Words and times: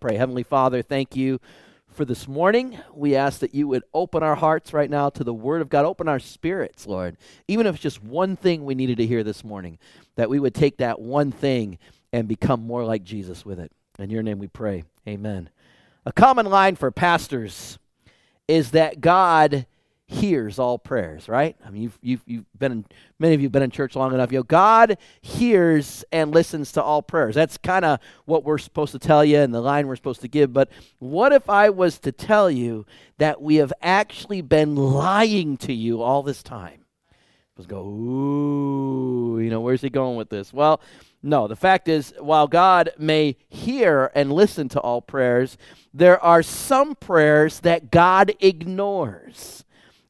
pray. 0.00 0.16
Heavenly 0.16 0.42
Father, 0.42 0.80
thank 0.80 1.14
you 1.14 1.38
for 1.92 2.06
this 2.06 2.26
morning. 2.26 2.78
We 2.94 3.14
ask 3.14 3.40
that 3.40 3.54
you 3.54 3.68
would 3.68 3.82
open 3.92 4.22
our 4.22 4.34
hearts 4.34 4.72
right 4.72 4.88
now 4.88 5.10
to 5.10 5.22
the 5.22 5.34
Word 5.34 5.60
of 5.60 5.68
God. 5.68 5.84
Open 5.84 6.08
our 6.08 6.18
spirits, 6.18 6.86
Lord. 6.86 7.18
Even 7.48 7.66
if 7.66 7.74
it's 7.74 7.82
just 7.82 8.02
one 8.02 8.34
thing 8.34 8.64
we 8.64 8.74
needed 8.74 8.96
to 8.96 9.06
hear 9.06 9.22
this 9.22 9.44
morning, 9.44 9.78
that 10.16 10.30
we 10.30 10.40
would 10.40 10.54
take 10.54 10.78
that 10.78 11.00
one 11.00 11.30
thing 11.30 11.78
and 12.14 12.26
become 12.26 12.66
more 12.66 12.82
like 12.82 13.04
Jesus 13.04 13.44
with 13.44 13.60
it. 13.60 13.72
In 13.98 14.08
your 14.08 14.22
name 14.22 14.38
we 14.38 14.48
pray. 14.48 14.84
Amen. 15.06 15.50
A 16.06 16.12
common 16.12 16.46
line 16.46 16.76
for 16.76 16.90
pastors 16.90 17.78
is 18.48 18.70
that 18.70 19.02
God 19.02 19.66
hears 20.10 20.58
all 20.58 20.76
prayers, 20.76 21.28
right? 21.28 21.56
I 21.64 21.70
mean, 21.70 21.82
you've, 21.82 21.98
you've, 22.02 22.22
you've 22.26 22.44
been 22.58 22.72
in, 22.72 22.84
many 23.20 23.34
of 23.34 23.40
you 23.40 23.44
have 23.44 23.52
been 23.52 23.62
in 23.62 23.70
church 23.70 23.94
long 23.94 24.12
enough. 24.12 24.32
You 24.32 24.40
know, 24.40 24.44
God 24.44 24.98
hears 25.20 26.04
and 26.10 26.32
listens 26.32 26.72
to 26.72 26.82
all 26.82 27.00
prayers. 27.00 27.36
That's 27.36 27.56
kind 27.56 27.84
of 27.84 28.00
what 28.24 28.42
we're 28.42 28.58
supposed 28.58 28.90
to 28.92 28.98
tell 28.98 29.24
you 29.24 29.38
and 29.38 29.54
the 29.54 29.60
line 29.60 29.86
we're 29.86 29.94
supposed 29.94 30.20
to 30.22 30.28
give. 30.28 30.52
But 30.52 30.68
what 30.98 31.32
if 31.32 31.48
I 31.48 31.70
was 31.70 32.00
to 32.00 32.10
tell 32.10 32.50
you 32.50 32.86
that 33.18 33.40
we 33.40 33.56
have 33.56 33.72
actually 33.80 34.42
been 34.42 34.74
lying 34.74 35.56
to 35.58 35.72
you 35.72 36.02
all 36.02 36.24
this 36.24 36.42
time? 36.42 36.84
Let's 37.56 37.68
go, 37.68 37.82
ooh, 37.86 39.38
you 39.38 39.50
know, 39.50 39.60
where's 39.60 39.82
he 39.82 39.90
going 39.90 40.16
with 40.16 40.28
this? 40.28 40.52
Well, 40.52 40.80
no, 41.22 41.46
the 41.46 41.56
fact 41.56 41.86
is, 41.88 42.12
while 42.18 42.48
God 42.48 42.90
may 42.98 43.36
hear 43.48 44.10
and 44.14 44.32
listen 44.32 44.68
to 44.70 44.80
all 44.80 45.02
prayers, 45.02 45.56
there 45.94 46.18
are 46.20 46.42
some 46.42 46.96
prayers 46.96 47.60
that 47.60 47.90
God 47.92 48.32
ignores 48.40 49.64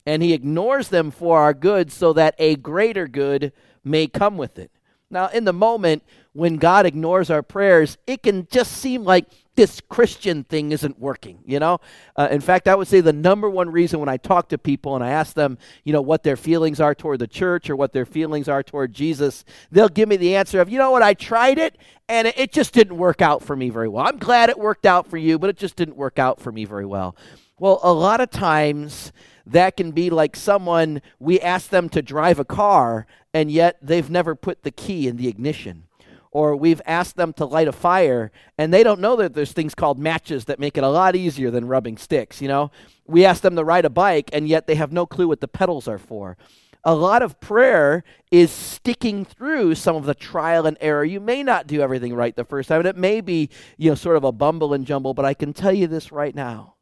and 0.07 0.23
he 0.23 0.33
ignores 0.33 0.89
them 0.89 1.11
for 1.11 1.41
our 1.41 1.55
good 1.55 1.93
so 1.93 2.13
that 2.13 2.35
a 2.39 2.57
greater 2.57 3.07
good 3.07 3.53
may 3.85 4.07
come 4.07 4.37
with 4.37 4.59
it. 4.59 4.71
Now, 5.11 5.29
in 5.29 5.45
the 5.45 5.53
moment 5.53 6.05
when 6.33 6.57
God 6.57 6.87
ignores 6.87 7.31
our 7.31 7.43
prayers, 7.43 7.99
it 8.07 8.23
can 8.23 8.47
just 8.51 8.73
seem 8.73 9.03
like 9.03 9.27
this 9.57 9.81
Christian 9.89 10.45
thing 10.45 10.71
isn't 10.71 10.99
working, 10.99 11.41
you 11.45 11.59
know? 11.59 11.81
Uh, 12.17 12.29
in 12.31 12.41
fact, 12.41 12.69
I 12.69 12.77
would 12.77 12.87
say 12.87 13.01
the 13.01 13.13
number 13.13 13.51
one 13.51 13.69
reason 13.69 13.99
when 13.99 14.09
I 14.09 14.17
talk 14.17 14.49
to 14.51 14.59
people 14.59 14.95
and 14.95 15.05
I 15.05 15.11
ask 15.11 15.35
them, 15.35 15.59
you 15.85 15.93
know, 15.93 16.01
what 16.01 16.23
their 16.23 16.37
feelings 16.37 16.81
are 16.81 16.95
toward 16.95 17.19
the 17.19 17.27
church 17.27 17.69
or 17.69 17.75
what 17.75 17.93
their 17.93 18.07
feelings 18.07 18.49
are 18.49 18.63
toward 18.63 18.93
Jesus, 18.95 19.45
they'll 19.73 19.89
give 19.89 20.09
me 20.09 20.17
the 20.17 20.37
answer 20.37 20.61
of, 20.61 20.71
you 20.71 20.79
know 20.79 20.93
what, 20.93 21.03
I 21.03 21.15
tried 21.15 21.59
it 21.59 21.77
and 22.09 22.29
it, 22.29 22.39
it 22.39 22.53
just 22.53 22.73
didn't 22.73 22.97
work 22.97 23.21
out 23.21 23.43
for 23.43 23.57
me 23.57 23.69
very 23.69 23.89
well. 23.89 24.07
I'm 24.07 24.19
glad 24.19 24.49
it 24.49 24.59
worked 24.59 24.87
out 24.87 25.09
for 25.11 25.17
you, 25.17 25.39
but 25.39 25.51
it 25.51 25.57
just 25.57 25.75
didn't 25.75 25.97
work 25.97 26.21
out 26.21 26.41
for 26.41 26.53
me 26.53 26.65
very 26.65 26.87
well. 26.87 27.17
Well, 27.59 27.81
a 27.83 27.93
lot 27.93 28.21
of 28.21 28.31
times 28.31 29.13
that 29.51 29.77
can 29.77 29.91
be 29.91 30.11
like 30.11 30.37
someone 30.37 31.03
we 31.19 31.41
ask 31.41 31.71
them 31.71 31.89
to 31.91 32.03
drive 32.03 32.39
a 32.39 32.45
car 32.45 33.07
and 33.35 33.51
yet 33.51 33.79
they've 33.83 34.11
never 34.11 34.35
put 34.35 34.63
the 34.63 34.71
key 34.71 35.09
in 35.09 35.17
the 35.17 35.29
ignition. 35.29 35.85
Or 36.33 36.55
we've 36.55 36.81
asked 36.87 37.17
them 37.17 37.33
to 37.35 37.45
light 37.45 37.67
a 37.67 37.73
fire 37.73 38.31
and 38.57 38.73
they 38.73 38.85
don't 38.85 39.01
know 39.01 39.17
that 39.17 39.35
there's 39.35 39.53
things 39.53 39.75
called 39.75 39.99
matches 39.99 40.45
that 40.45 40.61
make 40.61 40.79
it 40.79 40.85
a 40.85 40.89
lot 40.89 41.17
easier 41.17 41.51
than 41.51 41.67
rubbing 41.67 41.97
sticks, 41.97 42.41
you 42.41 42.47
know? 42.47 42.71
We 43.07 43.25
ask 43.25 43.43
them 43.43 43.57
to 43.57 43.65
ride 43.65 43.85
a 43.85 43.91
bike 43.91 44.31
and 44.33 44.47
yet 44.47 44.69
they 44.69 44.77
have 44.77 44.93
no 44.93 45.07
clue 45.07 45.27
what 45.27 45.41
the 45.41 45.49
pedals 45.49 45.89
are 45.89 45.99
for. 45.99 46.37
A 46.85 46.95
lot 46.95 47.21
of 47.21 47.41
prayer 47.41 48.05
is 48.31 48.51
sticking 48.51 49.25
through 49.25 49.75
some 49.75 49.97
of 49.97 50.07
the 50.07 50.15
trial 50.15 50.65
and 50.67 50.79
error. 50.81 51.05
You 51.05 51.21
may 51.21 51.43
not 51.43 51.67
do 51.67 51.83
everything 51.83 52.15
right 52.15 52.35
the 52.35 52.45
first 52.45 52.71
time, 52.71 52.79
and 52.79 52.89
it 52.89 52.97
may 52.97 53.21
be, 53.21 53.51
you 53.77 53.91
know, 53.91 53.95
sort 53.95 54.17
of 54.17 54.25
a 54.25 54.33
bumble 54.33 54.73
and 54.73 54.87
jumble, 54.87 55.13
but 55.13 55.27
I 55.27 55.35
can 55.35 55.53
tell 55.53 55.75
you 55.75 55.87
this 55.87 56.11
right 56.11 56.35
now 56.35 56.77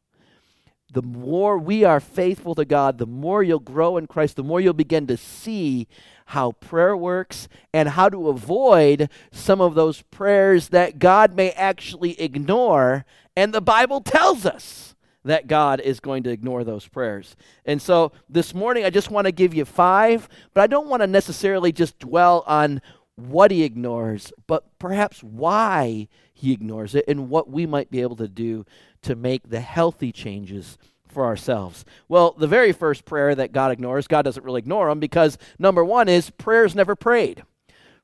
the 0.91 1.01
more 1.01 1.57
we 1.57 1.83
are 1.83 1.99
faithful 1.99 2.55
to 2.55 2.65
God, 2.65 2.97
the 2.97 3.05
more 3.05 3.43
you'll 3.43 3.59
grow 3.59 3.97
in 3.97 4.07
Christ, 4.07 4.35
the 4.35 4.43
more 4.43 4.59
you'll 4.59 4.73
begin 4.73 5.07
to 5.07 5.17
see 5.17 5.87
how 6.27 6.51
prayer 6.53 6.95
works 6.95 7.47
and 7.73 7.89
how 7.89 8.09
to 8.09 8.29
avoid 8.29 9.09
some 9.31 9.61
of 9.61 9.75
those 9.75 10.01
prayers 10.03 10.69
that 10.69 10.99
God 10.99 11.35
may 11.35 11.51
actually 11.51 12.19
ignore. 12.19 13.05
And 13.35 13.53
the 13.53 13.61
Bible 13.61 14.01
tells 14.01 14.45
us 14.45 14.95
that 15.23 15.47
God 15.47 15.79
is 15.79 15.99
going 15.99 16.23
to 16.23 16.29
ignore 16.29 16.63
those 16.63 16.87
prayers. 16.87 17.35
And 17.65 17.81
so 17.81 18.11
this 18.29 18.53
morning, 18.53 18.85
I 18.85 18.89
just 18.89 19.11
want 19.11 19.25
to 19.25 19.31
give 19.31 19.53
you 19.53 19.65
five, 19.65 20.29
but 20.53 20.61
I 20.61 20.67
don't 20.67 20.87
want 20.87 21.01
to 21.01 21.07
necessarily 21.07 21.71
just 21.71 21.99
dwell 21.99 22.43
on 22.47 22.81
what 23.15 23.51
he 23.51 23.63
ignores, 23.63 24.31
but 24.47 24.65
perhaps 24.79 25.21
why 25.21 26.07
he 26.33 26.53
ignores 26.53 26.95
it 26.95 27.05
and 27.07 27.29
what 27.29 27.49
we 27.49 27.65
might 27.65 27.91
be 27.91 28.01
able 28.01 28.15
to 28.15 28.27
do 28.27 28.65
to 29.03 29.15
make 29.15 29.49
the 29.49 29.61
healthy 29.61 30.11
changes 30.11 30.77
for 31.07 31.25
ourselves? 31.25 31.85
Well, 32.07 32.35
the 32.37 32.47
very 32.47 32.71
first 32.71 33.05
prayer 33.05 33.33
that 33.35 33.51
God 33.51 33.71
ignores, 33.71 34.07
God 34.07 34.23
doesn't 34.23 34.45
really 34.45 34.59
ignore 34.59 34.89
them 34.89 34.99
because 34.99 35.37
number 35.57 35.83
one 35.83 36.07
is 36.07 36.29
prayers 36.29 36.75
never 36.75 36.95
prayed. 36.95 37.43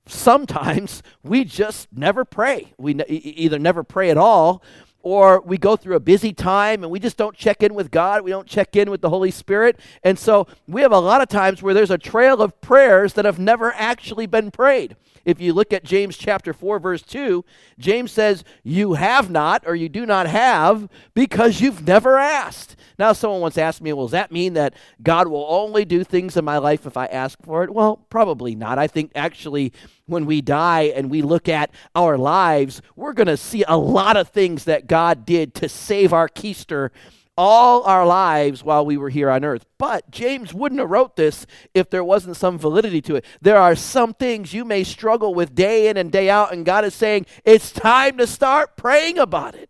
Sometimes 0.08 1.02
we 1.24 1.44
just 1.44 1.88
never 1.92 2.26
pray. 2.26 2.74
We 2.78 2.94
ne- 2.94 3.06
either 3.08 3.58
never 3.58 3.84
pray 3.84 4.10
at 4.10 4.18
all 4.18 4.62
or 5.06 5.40
we 5.42 5.56
go 5.56 5.76
through 5.76 5.96
a 5.96 6.00
busy 6.00 6.34
time 6.34 6.82
and 6.82 6.92
we 6.92 7.00
just 7.00 7.16
don't 7.16 7.38
check 7.38 7.62
in 7.62 7.76
with 7.76 7.92
God. 7.92 8.24
We 8.24 8.32
don't 8.32 8.48
check 8.48 8.76
in 8.76 8.90
with 8.90 9.02
the 9.02 9.10
Holy 9.12 9.30
Spirit. 9.30 9.80
And 10.04 10.18
so 10.18 10.48
we 10.68 10.82
have 10.82 10.92
a 10.92 11.00
lot 11.00 11.22
of 11.22 11.30
times 11.30 11.62
where 11.62 11.76
there's 11.76 11.92
a 11.92 11.98
trail 12.00 12.42
of 12.42 12.60
prayers 12.60 13.14
that 13.14 13.24
have 13.24 13.38
never 13.38 13.72
actually 13.74 14.26
been 14.26 14.50
prayed. 14.50 14.96
If 15.24 15.40
you 15.40 15.54
look 15.54 15.72
at 15.72 15.84
James 15.84 16.18
chapter 16.18 16.54
4 16.54 16.80
verse 16.80 17.04
2, 17.04 17.46
James 17.78 18.12
says, 18.12 18.44
"You 18.64 18.94
have 18.94 19.30
not 19.30 19.64
or 19.68 19.76
you 19.76 19.90
do 19.90 20.08
not 20.08 20.26
have 20.26 20.90
because 21.14 21.62
you've 21.62 21.86
never 21.86 22.18
asked." 22.18 22.76
Now 22.98 23.14
someone 23.14 23.42
once 23.42 23.60
asked 23.60 23.84
me, 23.84 23.94
"Well, 23.94 24.06
does 24.06 24.12
that 24.14 24.32
mean 24.32 24.54
that 24.54 24.74
God 25.04 25.28
will 25.28 25.46
only 25.48 25.86
do 25.86 26.04
things 26.04 26.36
in 26.36 26.46
my 26.46 26.58
life 26.58 26.88
if 26.88 26.98
I 26.98 27.06
ask 27.06 27.38
for 27.44 27.64
it?" 27.64 27.72
Well, 27.72 27.98
probably 28.10 28.56
not. 28.56 28.80
I 28.80 28.88
think 28.88 29.12
actually 29.14 29.72
when 30.06 30.26
we 30.26 30.42
die 30.42 30.84
and 30.96 31.10
we 31.10 31.22
look 31.22 31.50
at 31.50 31.72
our 31.96 32.18
lives, 32.18 32.82
we're 32.96 33.14
going 33.14 33.28
to 33.28 33.38
see 33.38 33.64
a 33.68 33.78
lot 33.78 34.18
of 34.18 34.30
things 34.30 34.66
that 34.66 34.88
God 34.88 35.26
did 35.26 35.54
to 35.56 35.70
save 35.70 36.14
our 36.14 36.30
keister 36.30 36.92
all 37.38 37.84
our 37.84 38.06
lives 38.06 38.64
while 38.64 38.86
we 38.86 38.98
were 38.98 39.10
here 39.10 39.30
on 39.30 39.44
earth. 39.44 39.66
But 39.78 40.10
James 40.10 40.54
wouldn't 40.54 40.80
have 40.80 40.90
wrote 40.90 41.16
this 41.16 41.46
if 41.74 41.90
there 41.90 42.04
wasn't 42.04 42.38
some 42.38 42.58
validity 42.58 43.02
to 43.04 43.16
it. 43.16 43.26
There 43.42 43.58
are 43.58 43.76
some 43.76 44.14
things 44.14 44.54
you 44.54 44.64
may 44.64 44.84
struggle 44.84 45.34
with 45.34 45.54
day 45.54 45.90
in 45.90 45.98
and 45.98 46.12
day 46.12 46.30
out, 46.30 46.54
and 46.54 46.66
God 46.66 46.86
is 46.86 46.94
saying 46.94 47.26
it's 47.44 47.72
time 47.72 48.18
to 48.18 48.28
start 48.28 48.78
praying 48.78 49.18
about 49.18 49.56
it 49.56 49.70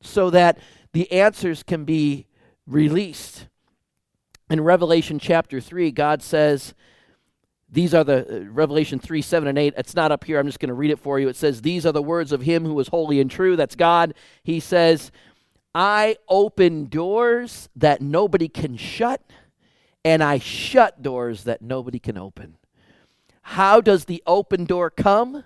so 0.00 0.30
that 0.30 0.58
the 0.92 1.10
answers 1.12 1.62
can 1.62 1.84
be 1.84 2.26
released. 2.66 3.46
In 4.48 4.62
Revelation 4.62 5.18
chapter 5.18 5.60
3, 5.60 5.92
God 5.92 6.22
says, 6.22 6.74
these 7.72 7.94
are 7.94 8.04
the 8.04 8.26
uh, 8.26 8.44
Revelation 8.50 8.98
3, 8.98 9.22
7, 9.22 9.48
and 9.48 9.58
8. 9.58 9.74
It's 9.76 9.94
not 9.94 10.10
up 10.10 10.24
here. 10.24 10.38
I'm 10.38 10.46
just 10.46 10.58
going 10.58 10.68
to 10.68 10.74
read 10.74 10.90
it 10.90 10.98
for 10.98 11.20
you. 11.20 11.28
It 11.28 11.36
says, 11.36 11.62
These 11.62 11.86
are 11.86 11.92
the 11.92 12.02
words 12.02 12.32
of 12.32 12.42
him 12.42 12.64
who 12.64 12.78
is 12.80 12.88
holy 12.88 13.20
and 13.20 13.30
true. 13.30 13.56
That's 13.56 13.76
God. 13.76 14.14
He 14.42 14.58
says, 14.58 15.12
I 15.74 16.16
open 16.28 16.86
doors 16.86 17.68
that 17.76 18.00
nobody 18.00 18.48
can 18.48 18.76
shut, 18.76 19.22
and 20.04 20.22
I 20.22 20.38
shut 20.38 21.02
doors 21.02 21.44
that 21.44 21.62
nobody 21.62 22.00
can 22.00 22.18
open. 22.18 22.56
How 23.42 23.80
does 23.80 24.06
the 24.06 24.22
open 24.26 24.64
door 24.64 24.90
come? 24.90 25.44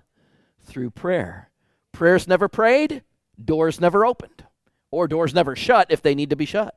Through 0.63 0.91
prayer. 0.91 1.51
Prayers 1.93 2.27
never 2.27 2.49
prayed, 2.49 3.03
doors 3.43 3.81
never 3.81 4.07
opened, 4.07 4.47
or 4.91 5.07
doors 5.07 5.35
never 5.35 5.55
shut 5.55 5.89
if 5.91 6.01
they 6.01 6.15
need 6.15 6.31
to 6.31 6.37
be 6.37 6.47
shut. 6.47 6.75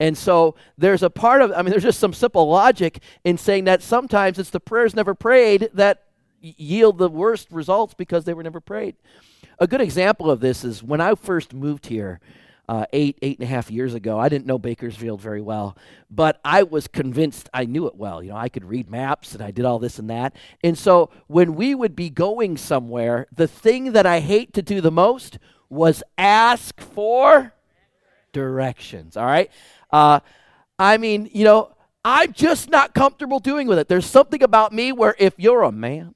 And 0.00 0.16
so 0.16 0.54
there's 0.76 1.02
a 1.02 1.10
part 1.10 1.42
of, 1.42 1.52
I 1.52 1.62
mean, 1.62 1.70
there's 1.70 1.82
just 1.82 1.98
some 1.98 2.12
simple 2.12 2.48
logic 2.48 3.00
in 3.24 3.36
saying 3.36 3.64
that 3.64 3.82
sometimes 3.82 4.38
it's 4.38 4.50
the 4.50 4.60
prayers 4.60 4.94
never 4.94 5.14
prayed 5.14 5.70
that 5.74 6.04
yield 6.40 6.98
the 6.98 7.08
worst 7.08 7.50
results 7.50 7.94
because 7.94 8.24
they 8.24 8.34
were 8.34 8.42
never 8.42 8.60
prayed. 8.60 8.96
A 9.58 9.66
good 9.66 9.80
example 9.80 10.30
of 10.30 10.40
this 10.40 10.64
is 10.64 10.82
when 10.82 11.00
I 11.00 11.14
first 11.16 11.52
moved 11.52 11.86
here 11.86 12.20
uh, 12.68 12.84
eight, 12.92 13.18
eight 13.22 13.38
and 13.38 13.44
a 13.44 13.50
half 13.50 13.70
years 13.70 13.94
ago. 13.94 14.18
I 14.18 14.28
didn't 14.28 14.46
know 14.46 14.58
Bakersfield 14.58 15.20
very 15.20 15.40
well, 15.40 15.76
but 16.10 16.38
I 16.44 16.64
was 16.64 16.86
convinced 16.86 17.48
I 17.52 17.64
knew 17.64 17.86
it 17.86 17.96
well. 17.96 18.22
You 18.22 18.30
know, 18.30 18.36
I 18.36 18.50
could 18.50 18.64
read 18.64 18.90
maps 18.90 19.34
and 19.34 19.42
I 19.42 19.50
did 19.50 19.64
all 19.64 19.78
this 19.78 19.98
and 19.98 20.10
that. 20.10 20.36
And 20.62 20.76
so 20.76 21.10
when 21.26 21.54
we 21.54 21.74
would 21.74 21.96
be 21.96 22.10
going 22.10 22.56
somewhere, 22.56 23.26
the 23.34 23.48
thing 23.48 23.92
that 23.92 24.06
I 24.06 24.20
hate 24.20 24.52
to 24.54 24.62
do 24.62 24.80
the 24.80 24.90
most 24.90 25.38
was 25.70 26.02
ask 26.18 26.78
for 26.80 27.54
directions. 28.32 29.16
All 29.16 29.26
right. 29.26 29.50
Uh, 29.90 30.20
I 30.78 30.96
mean, 30.96 31.30
you 31.32 31.44
know, 31.44 31.74
I'm 32.04 32.32
just 32.32 32.70
not 32.70 32.94
comfortable 32.94 33.40
doing 33.40 33.66
with 33.66 33.78
it. 33.78 33.88
There's 33.88 34.06
something 34.06 34.42
about 34.42 34.72
me 34.72 34.92
where 34.92 35.14
if 35.18 35.34
you're 35.36 35.62
a 35.62 35.72
man, 35.72 36.14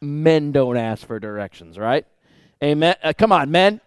men 0.00 0.52
don't 0.52 0.76
ask 0.76 1.06
for 1.06 1.20
directions, 1.20 1.78
right? 1.78 2.06
Amen. 2.62 2.96
Uh, 3.02 3.12
come 3.16 3.32
on, 3.32 3.50
men. 3.50 3.80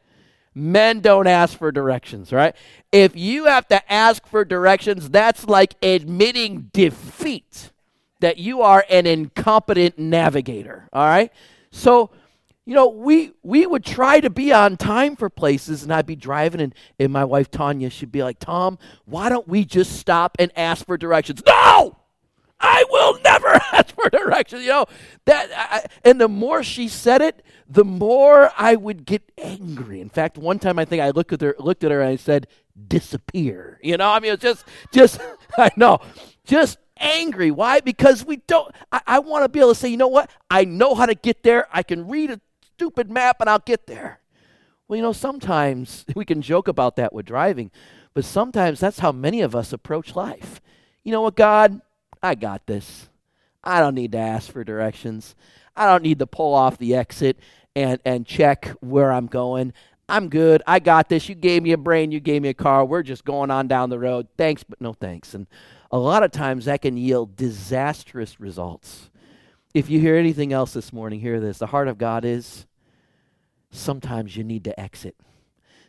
Men 0.55 0.99
don't 0.99 1.25
ask 1.25 1.57
for 1.57 1.71
directions, 1.71 2.31
right? 2.31 2.55
If 2.91 3.15
you 3.15 3.45
have 3.45 3.67
to 3.69 3.91
ask 3.91 4.25
for 4.27 4.45
directions, 4.45 5.09
that's 5.09 5.47
like 5.47 5.75
admitting 5.81 6.69
defeat 6.71 7.71
that 8.19 8.37
you 8.37 8.61
are 8.61 8.85
an 8.89 9.07
incompetent 9.07 9.97
navigator, 9.97 10.87
all 10.93 11.07
right? 11.07 11.31
So, 11.71 12.11
you 12.65 12.75
know, 12.75 12.87
we 12.87 13.33
we 13.43 13.65
would 13.65 13.83
try 13.83 14.19
to 14.21 14.29
be 14.29 14.53
on 14.53 14.77
time 14.77 15.15
for 15.15 15.29
places, 15.29 15.83
and 15.83 15.93
I'd 15.93 16.05
be 16.05 16.15
driving, 16.15 16.61
and, 16.61 16.73
and 16.97 17.11
my 17.11 17.25
wife 17.25 17.51
Tanya, 17.51 17.89
she'd 17.89 18.11
be 18.11 18.23
like, 18.23 18.39
Tom, 18.39 18.77
why 19.05 19.29
don't 19.29 19.47
we 19.47 19.65
just 19.65 19.97
stop 19.97 20.37
and 20.39 20.51
ask 20.55 20.85
for 20.85 20.97
directions? 20.97 21.43
No! 21.45 21.99
I 22.63 22.85
will 22.89 23.19
never 23.21 23.47
ask 23.73 23.93
for 23.93 24.09
directions. 24.09 24.63
You 24.63 24.69
know 24.69 24.85
that, 25.25 25.49
I, 25.53 25.85
and 26.07 26.21
the 26.21 26.29
more 26.29 26.63
she 26.63 26.87
said 26.87 27.21
it, 27.21 27.43
the 27.67 27.83
more 27.83 28.49
I 28.57 28.75
would 28.75 29.05
get 29.05 29.29
angry. 29.37 29.99
In 29.99 30.09
fact, 30.09 30.37
one 30.37 30.59
time 30.59 30.79
I 30.79 30.85
think 30.85 31.01
I 31.01 31.09
looked 31.09 31.33
at 31.33 31.41
her, 31.41 31.55
looked 31.59 31.83
at 31.83 31.91
her, 31.91 32.01
and 32.01 32.09
I 32.09 32.15
said, 32.15 32.47
"Disappear." 32.87 33.79
You 33.83 33.97
know, 33.97 34.09
I 34.09 34.21
mean, 34.21 34.31
it's 34.31 34.41
just, 34.41 34.65
just, 34.93 35.19
I 35.57 35.71
know, 35.75 35.99
just 36.45 36.77
angry. 36.97 37.51
Why? 37.51 37.81
Because 37.81 38.25
we 38.25 38.37
don't. 38.37 38.73
I, 38.93 39.01
I 39.05 39.19
want 39.19 39.43
to 39.43 39.49
be 39.49 39.59
able 39.59 39.73
to 39.73 39.75
say, 39.75 39.89
you 39.89 39.97
know 39.97 40.07
what? 40.07 40.29
I 40.49 40.63
know 40.63 40.95
how 40.95 41.05
to 41.05 41.15
get 41.15 41.43
there. 41.43 41.67
I 41.71 41.83
can 41.83 42.07
read 42.07 42.31
a 42.31 42.39
stupid 42.75 43.09
map, 43.09 43.37
and 43.39 43.49
I'll 43.49 43.59
get 43.59 43.87
there. 43.87 44.19
Well, 44.87 44.97
you 44.97 45.03
know, 45.03 45.13
sometimes 45.13 46.05
we 46.15 46.25
can 46.25 46.41
joke 46.41 46.67
about 46.67 46.95
that 46.97 47.13
with 47.13 47.25
driving, 47.25 47.71
but 48.13 48.25
sometimes 48.25 48.79
that's 48.79 48.99
how 48.99 49.11
many 49.11 49.41
of 49.41 49.55
us 49.55 49.73
approach 49.73 50.15
life. 50.15 50.61
You 51.03 51.11
know 51.11 51.21
what, 51.21 51.35
God? 51.35 51.81
I 52.21 52.35
got 52.35 52.65
this. 52.67 53.09
I 53.63 53.79
don't 53.79 53.95
need 53.95 54.11
to 54.13 54.17
ask 54.17 54.51
for 54.51 54.63
directions. 54.63 55.35
I 55.75 55.87
don't 55.87 56.03
need 56.03 56.19
to 56.19 56.27
pull 56.27 56.53
off 56.53 56.77
the 56.77 56.95
exit 56.95 57.39
and, 57.75 57.99
and 58.05 58.25
check 58.25 58.67
where 58.81 59.11
I'm 59.11 59.27
going. 59.27 59.73
I'm 60.07 60.29
good. 60.29 60.61
I 60.67 60.79
got 60.79 61.09
this. 61.09 61.29
You 61.29 61.35
gave 61.35 61.63
me 61.63 61.71
a 61.71 61.77
brain. 61.77 62.11
You 62.11 62.19
gave 62.19 62.41
me 62.41 62.49
a 62.49 62.53
car. 62.53 62.85
We're 62.85 63.03
just 63.03 63.25
going 63.25 63.51
on 63.51 63.67
down 63.67 63.89
the 63.89 63.99
road. 63.99 64.27
Thanks, 64.37 64.63
but 64.63 64.79
no 64.81 64.93
thanks. 64.93 65.33
And 65.33 65.47
a 65.91 65.97
lot 65.97 66.23
of 66.23 66.31
times 66.31 66.65
that 66.65 66.81
can 66.81 66.97
yield 66.97 67.35
disastrous 67.35 68.39
results. 68.39 69.09
If 69.73 69.89
you 69.89 69.99
hear 69.99 70.15
anything 70.15 70.53
else 70.53 70.73
this 70.73 70.93
morning, 70.93 71.19
hear 71.19 71.39
this. 71.39 71.57
The 71.57 71.67
heart 71.67 71.87
of 71.87 71.97
God 71.97 72.25
is 72.25 72.67
sometimes 73.71 74.37
you 74.37 74.43
need 74.43 74.63
to 74.65 74.79
exit. 74.79 75.15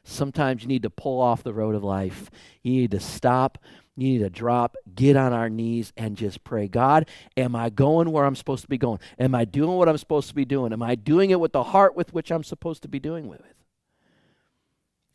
Sometimes 0.05 0.63
you 0.63 0.69
need 0.69 0.83
to 0.83 0.91
pull 0.91 1.21
off 1.21 1.43
the 1.43 1.55
road 1.55 1.75
of 1.75 1.85
life. 1.85 2.31
You 2.63 2.73
need 2.73 2.91
to 2.93 3.01
stop. 3.01 3.59
You 3.97 4.09
need 4.09 4.19
to 4.19 4.31
drop, 4.31 4.77
get 4.93 5.17
on 5.17 5.33
our 5.33 5.49
knees, 5.49 5.93
and 5.97 6.17
just 6.17 6.43
pray 6.43 6.67
God, 6.67 7.09
am 7.37 7.55
I 7.55 7.71
going 7.71 8.11
where 8.11 8.25
I'm 8.25 8.35
supposed 8.35 8.63
to 8.63 8.69
be 8.69 8.79
going? 8.79 8.99
Am 9.21 9.37
I 9.37 9.45
doing 9.45 9.77
what 9.77 9.89
I'm 9.89 9.99
supposed 9.99 10.29
to 10.29 10.35
be 10.35 10.45
doing? 10.45 10.73
Am 10.73 10.83
I 10.83 10.97
doing 10.97 11.31
it 11.31 11.39
with 11.39 11.53
the 11.53 11.63
heart 11.63 11.95
with 11.95 12.13
which 12.13 12.33
I'm 12.33 12.43
supposed 12.43 12.83
to 12.83 12.89
be 12.89 12.99
doing 12.99 13.29
with 13.29 13.41
it? 13.41 13.55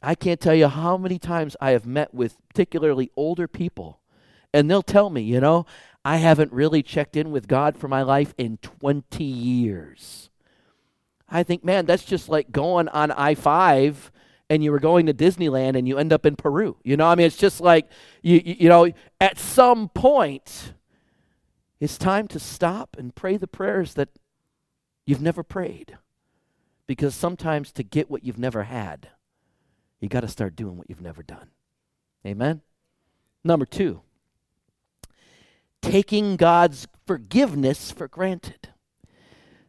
I 0.02 0.16
can't 0.16 0.40
tell 0.40 0.56
you 0.56 0.70
how 0.70 0.96
many 0.96 1.20
times 1.20 1.58
I 1.60 1.72
have 1.72 1.86
met 1.86 2.14
with 2.14 2.38
particularly 2.48 3.12
older 3.18 3.50
people, 3.50 4.00
and 4.54 4.72
they'll 4.72 4.82
tell 4.82 5.10
me, 5.10 5.24
you 5.24 5.42
know, 5.42 5.66
I 6.04 6.18
haven't 6.18 6.52
really 6.54 6.82
checked 6.82 7.16
in 7.16 7.32
with 7.32 7.48
God 7.48 7.78
for 7.78 7.88
my 7.88 8.02
life 8.02 8.34
in 8.38 8.58
20 8.58 9.24
years. 9.24 10.30
I 11.28 11.44
think, 11.44 11.64
man, 11.64 11.86
that's 11.86 12.06
just 12.06 12.30
like 12.30 12.52
going 12.52 12.88
on 12.90 13.12
I 13.12 13.36
5 13.36 14.12
and 14.50 14.64
you 14.64 14.72
were 14.72 14.80
going 14.80 15.06
to 15.06 15.14
Disneyland 15.14 15.78
and 15.78 15.88
you 15.88 15.98
end 15.98 16.12
up 16.12 16.26
in 16.26 16.36
Peru. 16.36 16.78
You 16.84 16.98
know, 16.98 17.06
I 17.06 17.16
mean, 17.16 17.28
it's 17.28 17.38
just 17.38 17.62
like, 17.62 17.88
you, 18.24 18.42
you, 18.44 18.56
you 18.62 18.70
know, 18.70 18.92
at 19.22 19.38
some 19.38 19.90
point, 19.90 20.74
it's 21.80 21.98
time 21.98 22.28
to 22.30 22.40
stop 22.40 22.96
and 22.98 23.14
pray 23.14 23.38
the 23.38 23.48
prayers 23.48 23.94
that 23.94 24.10
you've 25.06 25.22
never 25.22 25.44
prayed. 25.44 25.98
Because 26.88 27.14
sometimes 27.14 27.72
to 27.74 27.84
get 27.84 28.10
what 28.10 28.24
you've 28.24 28.40
never 28.40 28.64
had, 28.64 29.10
you 30.00 30.10
got 30.10 30.22
to 30.22 30.28
start 30.28 30.56
doing 30.56 30.78
what 30.78 30.90
you've 30.90 31.02
never 31.02 31.22
done. 31.22 31.50
Amen? 32.26 32.62
Number 33.44 33.66
two, 33.66 34.02
taking 35.82 36.36
God's 36.36 36.88
forgiveness 37.06 37.92
for 37.92 38.08
granted. 38.08 38.70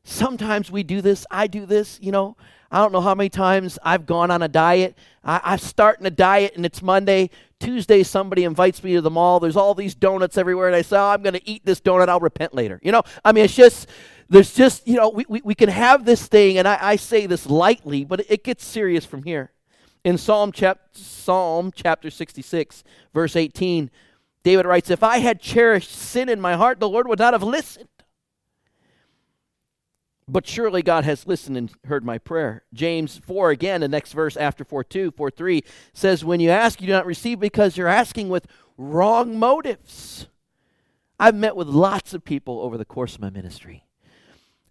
Sometimes 0.02 0.70
we 0.70 0.82
do 0.82 1.00
this. 1.00 1.26
I 1.30 1.46
do 1.46 1.66
this, 1.66 1.98
you 2.02 2.12
know. 2.12 2.36
I 2.70 2.78
don't 2.78 2.92
know 2.92 3.00
how 3.00 3.14
many 3.14 3.28
times 3.28 3.78
I've 3.82 4.06
gone 4.06 4.30
on 4.30 4.42
a 4.42 4.48
diet. 4.48 4.96
I, 5.24 5.40
I'm 5.42 5.58
starting 5.58 6.06
a 6.06 6.10
diet 6.10 6.54
and 6.56 6.64
it's 6.64 6.82
Monday. 6.82 7.30
Tuesday, 7.58 8.02
somebody 8.02 8.44
invites 8.44 8.82
me 8.82 8.94
to 8.94 9.00
the 9.00 9.10
mall. 9.10 9.40
There's 9.40 9.56
all 9.56 9.74
these 9.74 9.94
donuts 9.94 10.38
everywhere, 10.38 10.66
and 10.66 10.76
I 10.76 10.82
say, 10.82 10.96
oh, 10.96 11.08
I'm 11.08 11.22
going 11.22 11.34
to 11.34 11.48
eat 11.48 11.64
this 11.64 11.80
donut. 11.80 12.08
I'll 12.08 12.20
repent 12.20 12.54
later. 12.54 12.80
You 12.82 12.92
know, 12.92 13.02
I 13.24 13.32
mean, 13.32 13.44
it's 13.44 13.54
just, 13.54 13.88
there's 14.30 14.54
just, 14.54 14.88
you 14.88 14.96
know, 14.96 15.10
we, 15.10 15.26
we, 15.28 15.42
we 15.44 15.54
can 15.54 15.68
have 15.68 16.06
this 16.06 16.26
thing, 16.26 16.56
and 16.56 16.66
I, 16.66 16.78
I 16.80 16.96
say 16.96 17.26
this 17.26 17.46
lightly, 17.46 18.04
but 18.04 18.24
it 18.30 18.44
gets 18.44 18.64
serious 18.64 19.04
from 19.04 19.24
here. 19.24 19.52
In 20.04 20.16
Psalm, 20.16 20.52
chap- 20.52 20.88
Psalm 20.92 21.70
chapter 21.74 22.08
66, 22.08 22.82
verse 23.12 23.36
18, 23.36 23.90
David 24.42 24.66
writes, 24.66 24.90
If 24.90 25.02
I 25.02 25.18
had 25.18 25.40
cherished 25.40 25.90
sin 25.90 26.28
in 26.28 26.40
my 26.40 26.56
heart, 26.56 26.80
the 26.80 26.88
Lord 26.88 27.06
would 27.08 27.18
not 27.18 27.34
have 27.34 27.42
listened. 27.42 27.88
But 30.26 30.46
surely 30.46 30.82
God 30.82 31.04
has 31.04 31.26
listened 31.26 31.56
and 31.56 31.72
heard 31.86 32.04
my 32.04 32.16
prayer. 32.16 32.64
James 32.72 33.18
4 33.18 33.50
again, 33.50 33.80
the 33.80 33.88
next 33.88 34.12
verse 34.12 34.36
after 34.36 34.64
4 34.64 34.84
2, 34.84 35.10
4 35.10 35.30
3 35.30 35.62
says, 35.92 36.24
When 36.24 36.38
you 36.38 36.50
ask, 36.50 36.80
you 36.80 36.86
do 36.86 36.92
not 36.92 37.06
receive 37.06 37.40
because 37.40 37.76
you're 37.76 37.88
asking 37.88 38.28
with 38.28 38.46
wrong 38.78 39.38
motives. 39.38 40.28
I've 41.18 41.34
met 41.34 41.56
with 41.56 41.66
lots 41.66 42.14
of 42.14 42.24
people 42.24 42.60
over 42.60 42.78
the 42.78 42.84
course 42.84 43.16
of 43.16 43.20
my 43.20 43.30
ministry. 43.30 43.84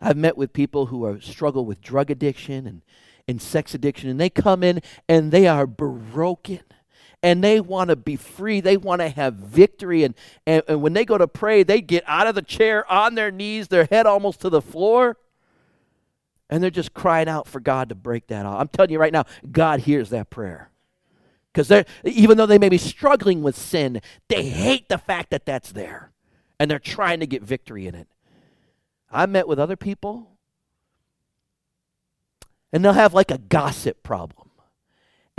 I've 0.02 0.18
met 0.18 0.38
with 0.38 0.54
people 0.54 0.88
who 0.88 1.04
are 1.04 1.20
struggle 1.20 1.66
with 1.66 1.82
drug 1.82 2.10
addiction 2.10 2.66
and, 2.66 2.82
and 3.28 3.42
sex 3.42 3.76
addiction, 3.76 4.10
and 4.10 4.20
they 4.20 4.30
come 4.30 4.64
in 4.64 4.82
and 5.10 5.32
they 5.32 5.46
are 5.46 5.68
broken 5.68 6.62
and 7.22 7.44
they 7.44 7.60
want 7.60 7.90
to 7.90 7.96
be 7.96 8.16
free. 8.16 8.62
They 8.62 8.78
want 8.78 9.02
to 9.02 9.10
have 9.10 9.34
victory. 9.36 10.04
And, 10.04 10.16
and, 10.46 10.64
and 10.68 10.82
when 10.82 10.94
they 10.94 11.06
go 11.06 11.18
to 11.18 11.28
pray, 11.28 11.64
they 11.64 11.82
get 11.82 12.04
out 12.08 12.28
of 12.28 12.36
the 12.36 12.42
chair 12.42 12.90
on 12.92 13.16
their 13.16 13.32
knees, 13.32 13.68
their 13.68 13.86
head 13.86 14.06
almost 14.06 14.42
to 14.42 14.50
the 14.50 14.62
floor 14.62 15.18
and 16.50 16.64
they're 16.64 16.70
just 16.72 16.94
crying 16.94 17.30
out 17.30 17.48
for 17.48 17.60
God 17.60 17.90
to 17.90 17.96
break 17.96 18.28
that 18.28 18.46
off. 18.46 18.60
I'm 18.60 18.68
telling 18.68 18.92
you 18.92 19.00
right 19.00 19.14
now, 19.14 19.26
God 19.52 19.82
hears 19.82 20.10
that 20.10 20.30
prayer. 20.30 20.72
Because 21.54 21.86
even 22.04 22.38
though 22.38 22.46
they 22.46 22.58
may 22.58 22.70
be 22.70 22.78
struggling 22.78 23.42
with 23.42 23.56
sin, 23.56 24.02
they 24.28 24.44
hate 24.46 24.90
the 24.90 24.98
fact 24.98 25.32
that 25.32 25.46
that's 25.46 25.72
there. 25.72 26.12
And 26.60 26.70
they're 26.70 26.80
trying 26.80 27.20
to 27.20 27.28
get 27.28 27.44
victory 27.44 27.88
in 27.88 27.96
it. 27.96 28.08
I 29.12 29.26
met 29.26 29.48
with 29.48 29.60
other 29.60 29.76
people, 29.76 30.32
and 32.72 32.84
they'll 32.84 32.94
have 32.94 33.14
like 33.14 33.32
a 33.32 33.38
gossip 33.38 34.04
problem. 34.04 34.49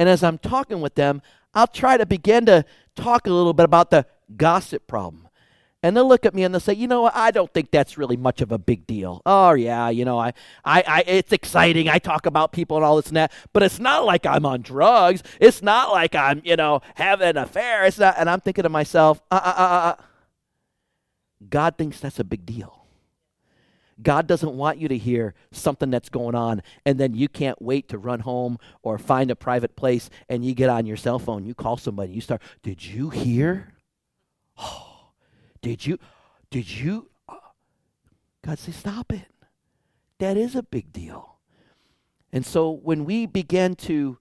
And 0.01 0.09
as 0.09 0.25
I'm 0.25 0.39
talking 0.39 0.81
with 0.81 0.95
them, 0.95 1.21
I'll 1.53 1.67
try 1.67 1.99
to 1.99 2.07
begin 2.07 2.47
to 2.47 2.65
talk 2.97 3.27
a 3.27 3.31
little 3.31 3.53
bit 3.53 3.65
about 3.65 3.91
the 3.91 4.07
gossip 4.35 4.87
problem. 4.87 5.29
And 5.83 5.95
they'll 5.95 6.09
look 6.09 6.25
at 6.25 6.33
me 6.35 6.43
and 6.43 6.55
they'll 6.55 6.61
say, 6.61 6.73
you 6.73 6.89
know, 6.89 7.11
I 7.13 7.31
don't 7.31 7.53
think 7.53 7.71
that's 7.71 7.99
really 7.99 8.17
much 8.17 8.41
of 8.41 8.51
a 8.51 8.57
big 8.57 8.87
deal. 8.87 9.21
Oh 9.27 9.53
yeah, 9.53 9.91
you 9.91 10.07
know, 10.07 10.19
I, 10.19 10.33
I, 10.65 10.83
I, 10.87 11.05
it's 11.07 11.35
exciting. 11.35 11.91
I 11.91 11.99
talk 11.99 12.25
about 12.25 12.51
people 12.51 12.79
and 12.79 12.85
all 12.87 12.97
this 12.97 13.09
and 13.09 13.17
that, 13.19 13.31
but 13.53 13.63
it's 13.63 13.79
not 13.79 14.07
like 14.07 14.25
I'm 14.25 14.47
on 14.47 14.63
drugs. 14.63 15.23
It's 15.39 15.61
not 15.61 15.93
like 15.93 16.15
I'm, 16.15 16.41
you 16.47 16.57
know, 16.57 16.81
having 16.95 17.29
an 17.29 17.37
affair. 17.37 17.85
It's 17.85 17.99
not. 17.99 18.15
And 18.17 18.31
I'm 18.31 18.41
thinking 18.41 18.63
to 18.63 18.71
myself, 18.71 19.21
uh, 19.31 19.35
uh, 19.45 19.55
uh, 19.55 19.63
uh. 19.99 20.03
God 21.47 21.77
thinks 21.77 22.01
that's 22.01 22.19
a 22.19 22.25
big 22.25 22.47
deal. 22.47 22.80
God 24.03 24.27
doesn't 24.27 24.53
want 24.53 24.79
you 24.79 24.89
to 24.89 24.97
hear 24.97 25.35
something 25.53 25.91
that's 25.91 26.09
going 26.09 26.35
on 26.35 26.63
and 26.85 26.99
then 26.99 27.15
you 27.15 27.29
can't 27.29 27.61
wait 27.61 27.89
to 27.89 27.99
run 27.99 28.21
home 28.21 28.59
or 28.83 28.99
find 28.99 29.31
a 29.31 29.37
private 29.37 29.77
place 29.77 30.11
and 30.29 30.45
you 30.45 30.55
get 30.55 30.71
on 30.71 30.87
your 30.87 30.97
cell 30.97 31.19
phone, 31.19 31.45
you 31.45 31.55
call 31.55 31.77
somebody, 31.77 32.13
you 32.13 32.21
start, 32.21 32.43
did 32.63 32.85
you 32.85 33.11
hear? 33.11 33.75
Oh 34.59 34.87
did 35.63 35.87
you? 35.87 35.99
Did 36.51 36.71
you? 36.71 37.11
Uh, 37.29 37.37
God 38.45 38.59
says, 38.59 38.77
stop 38.77 39.13
it. 39.13 39.27
That 40.19 40.37
is 40.37 40.55
a 40.55 40.63
big 40.63 40.93
deal. 40.93 41.39
And 42.33 42.45
so 42.45 42.71
when 42.71 43.05
we 43.05 43.27
begin 43.27 43.75
to 43.77 44.19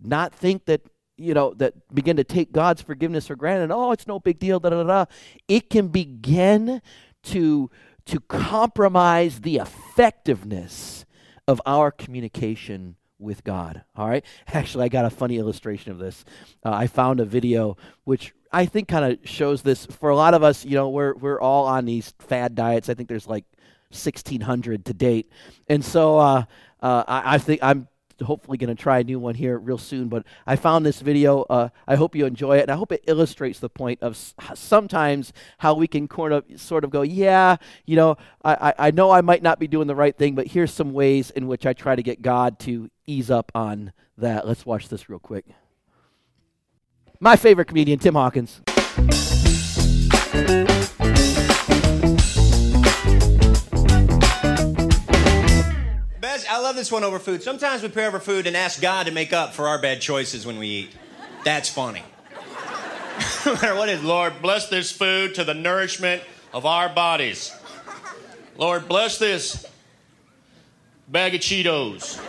not 0.00 0.34
think 0.34 0.66
that, 0.66 0.82
you 1.16 1.34
know, 1.34 1.54
that 1.54 1.74
begin 1.92 2.16
to 2.16 2.24
take 2.24 2.52
God's 2.52 2.82
forgiveness 2.82 3.26
for 3.26 3.36
granted, 3.36 3.72
oh, 3.72 3.92
it's 3.92 4.06
no 4.06 4.20
big 4.20 4.38
deal, 4.38 4.60
da 4.60 4.70
da 4.70 4.82
da, 4.82 5.04
it 5.48 5.70
can 5.70 5.88
begin 5.88 6.80
to 7.24 7.70
to 8.08 8.20
compromise 8.20 9.40
the 9.40 9.56
effectiveness 9.56 11.04
of 11.46 11.60
our 11.66 11.90
communication 11.90 12.96
with 13.18 13.44
God. 13.44 13.82
All 13.96 14.08
right. 14.08 14.24
Actually, 14.48 14.84
I 14.84 14.88
got 14.88 15.04
a 15.04 15.10
funny 15.10 15.36
illustration 15.36 15.92
of 15.92 15.98
this. 15.98 16.24
Uh, 16.64 16.70
I 16.70 16.86
found 16.86 17.20
a 17.20 17.24
video 17.24 17.76
which 18.04 18.34
I 18.52 18.66
think 18.66 18.88
kind 18.88 19.12
of 19.12 19.28
shows 19.28 19.62
this 19.62 19.86
for 19.86 20.08
a 20.10 20.16
lot 20.16 20.34
of 20.34 20.42
us. 20.42 20.64
You 20.64 20.74
know, 20.74 20.88
we're 20.88 21.14
we're 21.14 21.40
all 21.40 21.66
on 21.66 21.84
these 21.84 22.14
fad 22.18 22.54
diets. 22.54 22.88
I 22.88 22.94
think 22.94 23.08
there's 23.08 23.26
like 23.26 23.44
1,600 23.90 24.86
to 24.86 24.94
date, 24.94 25.30
and 25.68 25.84
so 25.84 26.18
uh, 26.18 26.44
uh, 26.80 27.04
I, 27.06 27.34
I 27.34 27.38
think 27.38 27.60
I'm 27.62 27.88
hopefully 28.20 28.58
going 28.58 28.74
to 28.74 28.80
try 28.80 28.98
a 28.98 29.04
new 29.04 29.18
one 29.18 29.34
here 29.34 29.58
real 29.58 29.78
soon. 29.78 30.08
But 30.08 30.24
I 30.46 30.56
found 30.56 30.84
this 30.84 31.00
video. 31.00 31.42
Uh, 31.42 31.68
I 31.86 31.96
hope 31.96 32.14
you 32.14 32.26
enjoy 32.26 32.58
it, 32.58 32.62
and 32.62 32.70
I 32.70 32.76
hope 32.76 32.92
it 32.92 33.04
illustrates 33.06 33.58
the 33.58 33.68
point 33.68 34.02
of 34.02 34.12
s- 34.12 34.34
sometimes 34.54 35.32
how 35.58 35.74
we 35.74 35.86
can 35.86 36.08
sort 36.10 36.32
of, 36.32 36.44
sort 36.56 36.84
of 36.84 36.90
go, 36.90 37.02
yeah, 37.02 37.56
you 37.86 37.96
know, 37.96 38.16
I, 38.44 38.74
I 38.78 38.90
know 38.90 39.10
I 39.10 39.20
might 39.20 39.42
not 39.42 39.58
be 39.58 39.68
doing 39.68 39.86
the 39.86 39.94
right 39.94 40.16
thing, 40.16 40.34
but 40.34 40.46
here's 40.48 40.72
some 40.72 40.92
ways 40.92 41.30
in 41.30 41.46
which 41.46 41.66
I 41.66 41.72
try 41.72 41.96
to 41.96 42.02
get 42.02 42.22
God 42.22 42.58
to 42.60 42.90
ease 43.06 43.30
up 43.30 43.52
on 43.54 43.92
that. 44.16 44.46
Let's 44.46 44.66
watch 44.66 44.88
this 44.88 45.08
real 45.08 45.18
quick. 45.18 45.44
My 47.20 47.36
favorite 47.36 47.66
comedian, 47.66 47.98
Tim 47.98 48.14
Hawkins. 48.14 48.60
This 56.78 56.92
one 56.92 57.02
over 57.02 57.18
food. 57.18 57.42
Sometimes 57.42 57.82
we 57.82 57.88
pray 57.88 58.06
over 58.06 58.20
food 58.20 58.46
and 58.46 58.56
ask 58.56 58.80
God 58.80 59.06
to 59.06 59.12
make 59.12 59.32
up 59.32 59.52
for 59.52 59.66
our 59.66 59.80
bad 59.80 60.00
choices 60.00 60.46
when 60.46 60.58
we 60.58 60.68
eat. 60.68 60.90
That's 61.44 61.68
funny. 61.68 62.00
what 63.60 63.88
is, 63.88 64.02
Lord, 64.04 64.40
bless 64.40 64.68
this 64.68 64.92
food 64.92 65.34
to 65.34 65.42
the 65.42 65.54
nourishment 65.54 66.22
of 66.54 66.66
our 66.66 66.88
bodies. 66.88 67.52
Lord, 68.56 68.86
bless 68.86 69.18
this 69.18 69.66
bag 71.08 71.34
of 71.34 71.40
Cheetos. 71.40 72.20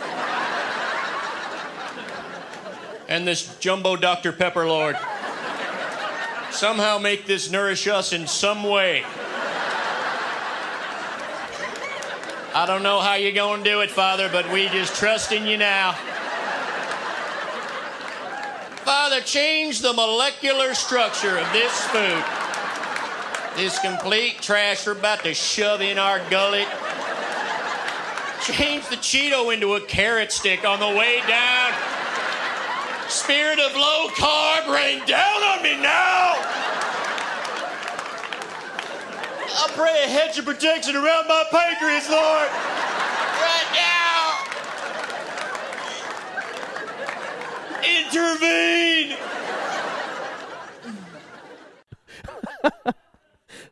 and 3.08 3.24
this 3.26 3.56
jumbo 3.60 3.94
Dr. 3.94 4.32
Pepper, 4.32 4.66
Lord. 4.66 4.96
Somehow 6.50 6.98
make 6.98 7.24
this 7.26 7.52
nourish 7.52 7.86
us 7.86 8.12
in 8.12 8.26
some 8.26 8.64
way. 8.64 9.04
I 12.52 12.66
don't 12.66 12.82
know 12.82 12.98
how 12.98 13.14
you're 13.14 13.30
going 13.30 13.62
to 13.62 13.70
do 13.70 13.80
it, 13.80 13.90
Father, 13.90 14.28
but 14.28 14.50
we 14.52 14.66
just 14.68 14.96
trust 14.96 15.30
in 15.30 15.46
you 15.46 15.56
now. 15.56 15.92
Father, 18.82 19.20
change 19.20 19.82
the 19.82 19.92
molecular 19.92 20.74
structure 20.74 21.38
of 21.38 21.52
this 21.52 21.84
food. 21.86 22.24
This 23.56 23.78
complete 23.78 24.42
trash 24.42 24.84
we're 24.84 24.92
about 24.92 25.22
to 25.22 25.32
shove 25.32 25.80
in 25.80 25.96
our 25.96 26.18
gullet. 26.28 26.66
Change 28.42 28.88
the 28.88 28.96
Cheeto 28.96 29.54
into 29.54 29.74
a 29.74 29.80
carrot 29.82 30.32
stick 30.32 30.64
on 30.64 30.80
the 30.80 30.98
way 30.98 31.20
down. 31.28 31.72
Spirit 33.08 33.60
of 33.60 33.76
low 33.76 34.08
carb, 34.16 34.74
rain 34.74 35.06
down 35.06 35.42
on 35.44 35.62
me 35.62 35.80
now. 35.80 36.69
I 39.52 39.68
pray 39.74 40.04
a 40.04 40.08
hedge 40.08 40.38
of 40.38 40.44
protection 40.44 40.96
around 40.96 41.26
my 41.28 41.44
pancreas, 41.50 42.08
Lord. 42.08 42.48
Right 43.40 43.70
now. 43.74 44.10
Intervene. 47.82 49.16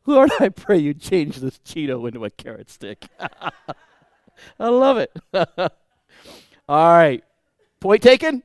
Lord, 0.07 0.31
I 0.41 0.49
pray 0.49 0.79
you 0.79 0.95
change 0.95 1.37
this 1.37 1.59
Cheeto 1.59 2.07
into 2.07 2.25
a 2.25 2.31
carrot 2.31 2.71
stick. 2.71 3.09
I 4.59 4.69
love 4.69 4.99
it. 4.99 5.17
All 5.35 5.69
right. 6.69 7.23
Point 7.81 8.03
taken? 8.03 8.43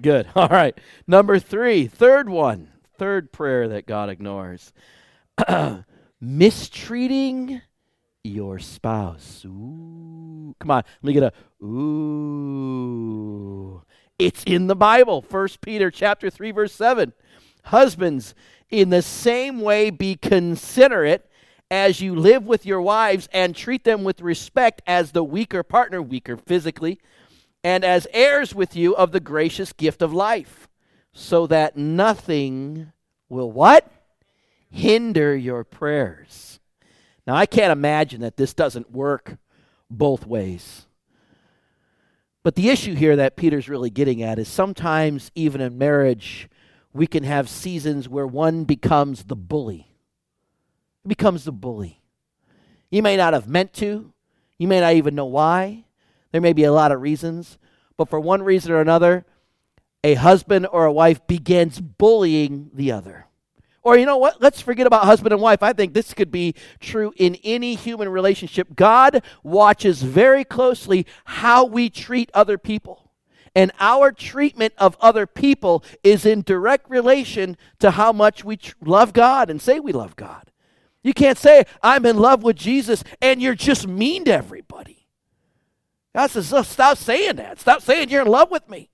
Good. 0.00 0.28
All 0.34 0.48
right. 0.48 0.78
Number 1.06 1.38
three, 1.38 1.86
third 1.86 2.28
one, 2.28 2.68
third 2.96 3.32
prayer 3.32 3.68
that 3.68 3.86
God 3.86 4.08
ignores 4.08 4.72
mistreating 6.22 7.60
your 8.22 8.60
spouse. 8.60 9.44
Ooh. 9.44 10.54
Come 10.60 10.70
on. 10.70 10.84
Let 11.02 11.06
me 11.06 11.12
get 11.12 11.24
a 11.24 11.32
ooh. 11.64 13.02
It's 14.18 14.44
in 14.44 14.68
the 14.68 14.76
Bible. 14.76 15.20
First 15.20 15.60
Peter 15.60 15.90
chapter 15.90 16.30
3 16.30 16.52
verse 16.52 16.72
7. 16.72 17.12
Husbands, 17.64 18.34
in 18.70 18.90
the 18.90 19.02
same 19.02 19.60
way 19.60 19.90
be 19.90 20.14
considerate 20.14 21.28
as 21.70 22.00
you 22.00 22.14
live 22.14 22.46
with 22.46 22.64
your 22.66 22.80
wives 22.80 23.28
and 23.32 23.56
treat 23.56 23.82
them 23.84 24.04
with 24.04 24.20
respect 24.20 24.80
as 24.86 25.10
the 25.12 25.24
weaker 25.24 25.62
partner, 25.62 26.00
weaker 26.02 26.36
physically, 26.36 27.00
and 27.64 27.84
as 27.84 28.06
heirs 28.12 28.54
with 28.54 28.76
you 28.76 28.94
of 28.94 29.10
the 29.12 29.20
gracious 29.20 29.72
gift 29.72 30.02
of 30.02 30.12
life, 30.12 30.68
so 31.12 31.46
that 31.46 31.76
nothing 31.76 32.92
will 33.28 33.50
what? 33.50 33.90
Hinder 34.74 35.36
your 35.36 35.64
prayers. 35.64 36.58
Now, 37.26 37.34
I 37.34 37.44
can't 37.44 37.70
imagine 37.70 38.22
that 38.22 38.38
this 38.38 38.54
doesn't 38.54 38.90
work 38.90 39.36
both 39.90 40.26
ways. 40.26 40.86
But 42.42 42.56
the 42.56 42.70
issue 42.70 42.94
here 42.94 43.14
that 43.16 43.36
Peter's 43.36 43.68
really 43.68 43.90
getting 43.90 44.22
at 44.22 44.38
is 44.38 44.48
sometimes, 44.48 45.30
even 45.34 45.60
in 45.60 45.76
marriage, 45.76 46.48
we 46.94 47.06
can 47.06 47.22
have 47.22 47.50
seasons 47.50 48.08
where 48.08 48.26
one 48.26 48.64
becomes 48.64 49.24
the 49.24 49.36
bully. 49.36 49.88
becomes 51.06 51.44
the 51.44 51.52
bully. 51.52 52.00
You 52.90 53.02
may 53.02 53.16
not 53.16 53.34
have 53.34 53.46
meant 53.46 53.74
to, 53.74 54.12
you 54.58 54.68
may 54.68 54.80
not 54.80 54.94
even 54.94 55.14
know 55.14 55.26
why. 55.26 55.84
There 56.30 56.40
may 56.40 56.54
be 56.54 56.64
a 56.64 56.72
lot 56.72 56.92
of 56.92 57.02
reasons, 57.02 57.58
but 57.98 58.08
for 58.08 58.18
one 58.18 58.42
reason 58.42 58.72
or 58.72 58.80
another, 58.80 59.26
a 60.02 60.14
husband 60.14 60.66
or 60.72 60.86
a 60.86 60.92
wife 60.92 61.26
begins 61.26 61.78
bullying 61.78 62.70
the 62.72 62.90
other. 62.90 63.26
Or 63.82 63.96
you 63.96 64.06
know 64.06 64.16
what? 64.16 64.40
Let's 64.40 64.60
forget 64.60 64.86
about 64.86 65.04
husband 65.04 65.32
and 65.32 65.42
wife. 65.42 65.62
I 65.62 65.72
think 65.72 65.92
this 65.92 66.14
could 66.14 66.30
be 66.30 66.54
true 66.78 67.12
in 67.16 67.36
any 67.42 67.74
human 67.74 68.08
relationship. 68.08 68.76
God 68.76 69.24
watches 69.42 70.02
very 70.02 70.44
closely 70.44 71.04
how 71.24 71.64
we 71.64 71.90
treat 71.90 72.30
other 72.32 72.58
people. 72.58 73.10
And 73.54 73.72
our 73.80 74.12
treatment 74.12 74.72
of 74.78 74.96
other 75.00 75.26
people 75.26 75.84
is 76.02 76.24
in 76.24 76.42
direct 76.42 76.88
relation 76.88 77.56
to 77.80 77.92
how 77.92 78.12
much 78.12 78.44
we 78.44 78.56
tr- 78.56 78.74
love 78.82 79.12
God 79.12 79.50
and 79.50 79.60
say 79.60 79.78
we 79.78 79.92
love 79.92 80.16
God. 80.16 80.50
You 81.02 81.12
can't 81.12 81.36
say, 81.36 81.64
I'm 81.82 82.06
in 82.06 82.16
love 82.16 82.44
with 82.44 82.56
Jesus, 82.56 83.02
and 83.20 83.42
you're 83.42 83.56
just 83.56 83.88
mean 83.88 84.24
to 84.26 84.32
everybody. 84.32 85.06
God 86.14 86.30
says, 86.30 86.54
stop 86.68 86.96
saying 86.96 87.36
that. 87.36 87.58
Stop 87.58 87.82
saying 87.82 88.10
you're 88.10 88.22
in 88.22 88.28
love 88.28 88.50
with 88.50 88.68
me. 88.68 88.90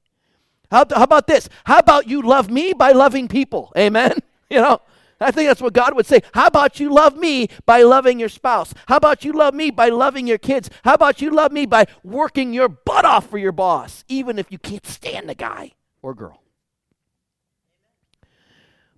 How, 0.70 0.86
how 0.90 1.02
about 1.02 1.26
this? 1.26 1.48
How 1.64 1.78
about 1.78 2.08
you 2.08 2.22
love 2.22 2.50
me 2.50 2.72
by 2.72 2.92
loving 2.92 3.28
people? 3.28 3.72
Amen? 3.76 4.18
You 4.50 4.62
know, 4.62 4.80
I 5.20 5.30
think 5.30 5.48
that's 5.48 5.60
what 5.60 5.72
God 5.72 5.94
would 5.94 6.06
say. 6.06 6.20
How 6.32 6.46
about 6.46 6.78
you 6.78 6.92
love 6.92 7.16
me 7.16 7.48
by 7.66 7.82
loving 7.82 8.20
your 8.20 8.28
spouse? 8.28 8.72
How 8.86 8.96
about 8.96 9.24
you 9.24 9.32
love 9.32 9.52
me 9.52 9.70
by 9.70 9.88
loving 9.88 10.26
your 10.26 10.38
kids? 10.38 10.70
How 10.84 10.94
about 10.94 11.20
you 11.20 11.30
love 11.30 11.50
me 11.52 11.66
by 11.66 11.86
working 12.04 12.52
your 12.52 12.68
butt 12.68 13.04
off 13.04 13.28
for 13.28 13.36
your 13.36 13.52
boss, 13.52 14.04
even 14.08 14.38
if 14.38 14.52
you 14.52 14.58
can't 14.58 14.86
stand 14.86 15.28
the 15.28 15.34
guy 15.34 15.72
or 16.02 16.14
girl? 16.14 16.40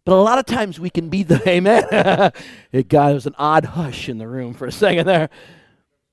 But 0.05 0.15
a 0.15 0.23
lot 0.23 0.39
of 0.39 0.47
times 0.47 0.79
we 0.79 0.91
can 0.91 1.09
be 1.09 1.23
the 1.23 1.43
amen. 1.49 1.85
it 2.73 2.89
got 2.89 3.07
there 3.07 3.15
was 3.15 3.27
an 3.27 3.35
odd 3.39 3.65
hush 3.65 4.09
in 4.09 4.19
the 4.19 4.29
room 4.29 4.55
for 4.55 4.67
a 4.67 4.73
second 4.73 5.07
there. 5.07 5.31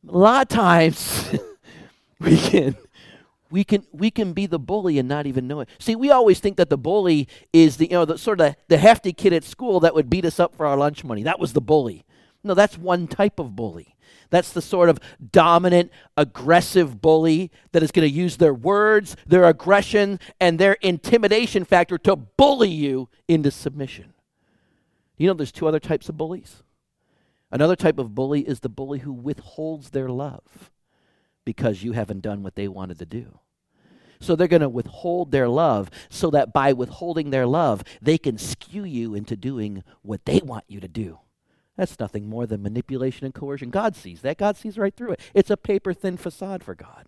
A 0.08 0.17
lot 0.17 0.44
of 0.44 0.48
times 0.48 1.36
we 2.20 2.38
can 2.38 2.77
we 3.50 3.63
can 3.63 3.86
we 3.92 4.12
can 4.12 4.34
be 4.34 4.46
the 4.46 4.60
bully 4.60 5.00
and 5.00 5.08
not 5.08 5.25
even 5.25 5.48
know 5.48 5.62
it. 5.62 5.70
See, 5.80 5.96
we 5.96 6.12
always 6.12 6.39
think 6.39 6.58
that 6.58 6.70
the 6.70 6.77
bully 6.77 7.27
is 7.54 7.77
the 7.77 7.86
you 7.86 7.94
know 7.94 8.06
the 8.06 8.18
sort 8.18 8.42
of 8.42 8.56
the 8.68 8.77
hefty 8.77 9.13
kid 9.13 9.34
at 9.34 9.44
school 9.44 9.80
that 9.82 9.96
would 9.96 10.10
beat 10.10 10.25
us 10.25 10.39
up 10.39 10.56
for 10.56 10.66
our 10.66 10.77
lunch 10.77 11.04
money. 11.04 11.24
That 11.24 11.39
was 11.39 11.54
the 11.54 11.62
bully. 11.62 12.06
No, 12.44 12.54
that's 12.54 12.77
one 12.77 13.08
type 13.08 13.39
of 13.39 13.56
bully. 13.56 13.96
That's 14.30 14.51
the 14.51 14.62
sort 14.62 14.89
of 14.89 15.00
dominant, 15.32 15.92
aggressive 16.16 17.01
bully 17.01 17.51
that 17.72 17.84
is 17.84 17.92
going 17.92 18.08
to 18.08 18.13
use 18.13 18.38
their 18.38 18.54
words, 18.54 19.16
their 19.25 19.46
aggression, 19.46 20.20
and 20.39 20.60
their 20.60 20.74
intimidation 20.82 21.63
factor 21.63 21.98
to 22.00 22.16
bully 22.16 22.70
you 22.70 23.10
into 23.27 23.51
submission. 23.51 24.13
You 25.18 25.27
know, 25.27 25.34
there's 25.34 25.51
two 25.51 25.68
other 25.68 25.80
types 25.80 26.10
of 26.10 26.18
bullies. 26.18 26.63
Another 27.51 27.75
type 27.75 27.98
of 27.98 28.13
bully 28.13 28.42
is 28.42 28.60
the 28.60 28.70
bully 28.70 29.00
who 29.00 29.13
withholds 29.13 29.92
their 29.92 30.10
love 30.10 30.72
because 31.48 31.82
you 31.82 31.94
haven't 31.94 32.20
done 32.20 32.44
what 32.44 32.56
they 32.56 32.68
wanted 32.68 33.00
to 33.00 33.06
do. 33.06 33.39
So 34.20 34.36
they're 34.36 34.50
going 34.50 34.62
to 34.62 34.68
withhold 34.68 35.32
their 35.32 35.48
love 35.48 35.89
so 36.10 36.30
that 36.32 36.51
by 36.51 36.74
withholding 36.74 37.30
their 37.30 37.48
love, 37.48 37.86
they 38.01 38.18
can 38.18 38.38
skew 38.38 38.84
you 38.84 39.16
into 39.16 39.38
doing 39.38 39.82
what 40.01 40.25
they 40.25 40.42
want 40.44 40.66
you 40.68 40.82
to 40.82 40.89
do. 40.89 41.20
That's 41.77 42.01
nothing 42.01 42.27
more 42.27 42.46
than 42.46 42.62
manipulation 42.62 43.24
and 43.24 43.34
coercion. 43.34 43.70
God 43.70 43.96
sees 43.96 44.20
that. 44.24 44.38
God 44.38 44.58
sees 44.58 44.77
right 44.77 44.94
through 44.94 45.12
it. 45.12 45.22
It's 45.34 45.50
a 45.50 45.56
paper 45.56 45.94
thin 45.94 46.18
facade 46.18 46.66
for 46.66 46.75
God. 46.75 47.06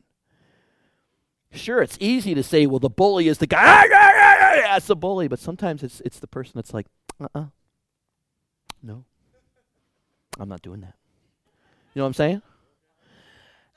Sure, 1.51 1.81
it's 1.81 1.97
easy 1.99 2.33
to 2.33 2.41
say, 2.41 2.65
well, 2.65 2.79
the 2.79 2.89
bully 2.89 3.27
is 3.27 3.39
the 3.39 3.47
guy. 3.47 3.89
That's 3.89 4.87
the 4.87 4.95
bully. 4.95 5.27
But 5.27 5.39
sometimes 5.39 5.83
it's, 5.83 5.99
it's 6.05 6.19
the 6.19 6.27
person 6.27 6.53
that's 6.55 6.73
like, 6.73 6.87
uh 7.19 7.25
uh-uh. 7.25 7.39
uh 7.41 7.45
No. 8.81 9.03
I'm 10.39 10.47
not 10.47 10.61
doing 10.61 10.79
that. 10.79 10.95
You 11.93 11.99
know 11.99 12.03
what 12.03 12.07
I'm 12.07 12.13
saying? 12.13 12.41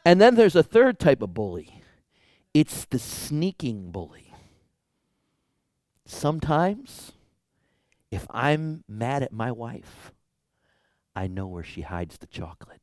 And 0.04 0.20
then 0.20 0.34
there's 0.34 0.56
a 0.56 0.62
third 0.62 0.98
type 0.98 1.22
of 1.22 1.34
bully 1.34 1.82
it's 2.54 2.84
the 2.84 2.98
sneaking 2.98 3.90
bully. 3.90 4.34
Sometimes, 6.04 7.12
if 8.10 8.26
I'm 8.30 8.84
mad 8.86 9.22
at 9.22 9.32
my 9.32 9.50
wife, 9.50 10.12
I 11.16 11.26
know 11.28 11.46
where 11.46 11.64
she 11.64 11.80
hides 11.80 12.18
the 12.18 12.26
chocolate. 12.26 12.82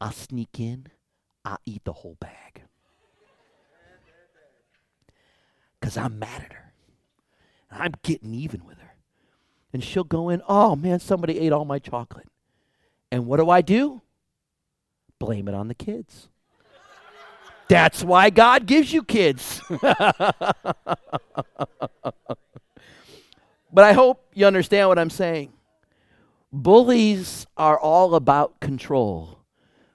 I'll 0.00 0.12
sneak 0.12 0.60
in, 0.60 0.86
I'll 1.44 1.58
eat 1.64 1.82
the 1.84 1.92
whole 1.92 2.16
bag. 2.20 2.62
Because 5.80 5.96
I'm 5.96 6.18
mad 6.18 6.42
at 6.44 6.52
her. 6.52 6.72
I'm 7.70 7.94
getting 8.02 8.34
even 8.34 8.64
with 8.64 8.78
her. 8.78 8.94
And 9.72 9.82
she'll 9.82 10.04
go 10.04 10.28
in, 10.28 10.42
oh 10.48 10.76
man, 10.76 11.00
somebody 11.00 11.38
ate 11.40 11.52
all 11.52 11.64
my 11.64 11.78
chocolate. 11.78 12.28
And 13.10 13.26
what 13.26 13.38
do 13.38 13.50
I 13.50 13.60
do? 13.60 14.02
Blame 15.18 15.48
it 15.48 15.54
on 15.54 15.68
the 15.68 15.74
kids. 15.74 16.28
That's 17.68 18.04
why 18.04 18.30
God 18.30 18.66
gives 18.66 18.92
you 18.92 19.02
kids. 19.02 19.60
but 19.70 19.94
I 23.76 23.92
hope 23.92 24.24
you 24.34 24.46
understand 24.46 24.88
what 24.88 24.98
I'm 24.98 25.10
saying. 25.10 25.52
Bullies 26.52 27.46
are 27.56 27.78
all 27.78 28.14
about 28.14 28.60
control 28.60 29.40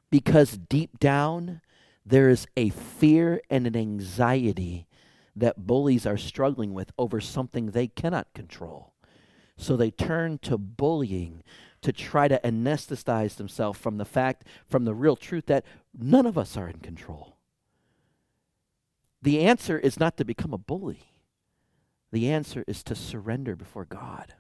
because 0.10 0.58
deep 0.58 1.00
down 1.00 1.62
there 2.06 2.30
is 2.30 2.46
a 2.58 2.70
fear 2.70 3.42
and 3.50 3.66
an 3.66 3.78
anxiety 3.78 4.88
that 5.36 5.66
bullies 5.66 6.06
are 6.06 6.18
struggling 6.18 6.74
with 6.74 6.92
over 6.98 7.22
something 7.22 7.68
they 7.68 7.88
cannot 7.88 8.34
control. 8.34 8.94
So 9.58 9.78
they 9.78 9.92
turn 9.92 10.40
to 10.40 10.58
bullying 10.58 11.44
to 11.82 11.92
try 11.92 12.28
to 12.28 12.40
anesthetize 12.44 13.36
themselves 13.36 13.80
from 13.80 13.98
the 13.98 14.06
fact, 14.06 14.46
from 14.68 14.86
the 14.86 14.94
real 14.94 15.16
truth 15.16 15.48
that 15.48 15.66
none 15.98 16.26
of 16.26 16.38
us 16.38 16.56
are 16.56 16.68
in 16.68 16.78
control. 16.78 17.38
The 19.22 19.42
answer 19.42 19.78
is 19.78 20.00
not 20.00 20.18
to 20.18 20.26
become 20.26 20.54
a 20.54 20.58
bully. 20.58 21.12
The 22.12 22.30
answer 22.30 22.64
is 22.68 22.84
to 22.84 22.96
surrender 22.96 23.56
before 23.56 23.86
God 23.86 24.34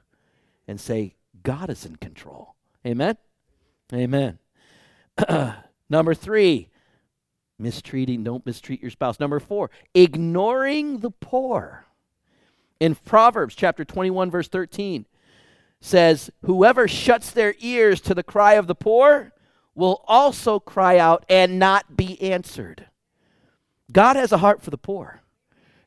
and 0.67 0.79
say, 0.79 1.15
God 1.43 1.69
is 1.69 1.86
in 1.86 1.95
control. 1.95 2.55
Amen? 2.86 3.17
Amen. 3.93 4.39
Number 5.89 6.13
three, 6.13 6.69
mistreating, 7.60 8.24
don't 8.24 8.45
mistreat 8.45 8.81
your 8.81 8.91
spouse. 8.91 9.19
Number 9.19 9.39
four, 9.39 9.69
ignoring 9.93 11.00
the 11.00 11.12
poor. 11.12 11.86
In 12.79 12.95
Proverbs 12.95 13.55
chapter 13.55 13.86
21, 13.86 14.31
verse 14.31 14.48
13, 14.48 15.05
says, 15.81 16.29
Whoever 16.45 16.88
shuts 16.88 17.31
their 17.31 17.55
ears 17.59 18.00
to 18.01 18.15
the 18.15 18.23
cry 18.23 18.53
of 18.53 18.67
the 18.67 18.75
poor 18.75 19.33
will 19.75 20.03
also 20.07 20.59
cry 20.59 20.97
out 20.97 21.25
and 21.27 21.59
not 21.59 21.97
be 21.97 22.21
answered. 22.21 22.85
God 23.91 24.15
has 24.15 24.31
a 24.31 24.38
heart 24.38 24.61
for 24.61 24.69
the 24.69 24.77
poor. 24.77 25.21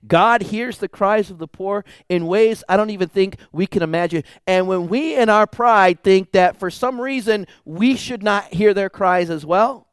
God 0.06 0.42
hears 0.42 0.78
the 0.78 0.88
cries 0.88 1.30
of 1.30 1.38
the 1.38 1.48
poor 1.48 1.84
in 2.08 2.26
ways 2.26 2.62
I 2.68 2.76
don't 2.76 2.90
even 2.90 3.08
think 3.08 3.38
we 3.52 3.66
can 3.66 3.82
imagine. 3.82 4.24
And 4.46 4.68
when 4.68 4.88
we, 4.88 5.16
in 5.16 5.30
our 5.30 5.46
pride, 5.46 6.02
think 6.02 6.32
that 6.32 6.58
for 6.58 6.70
some 6.70 7.00
reason 7.00 7.46
we 7.64 7.96
should 7.96 8.22
not 8.22 8.52
hear 8.52 8.74
their 8.74 8.90
cries 8.90 9.30
as 9.30 9.46
well, 9.46 9.88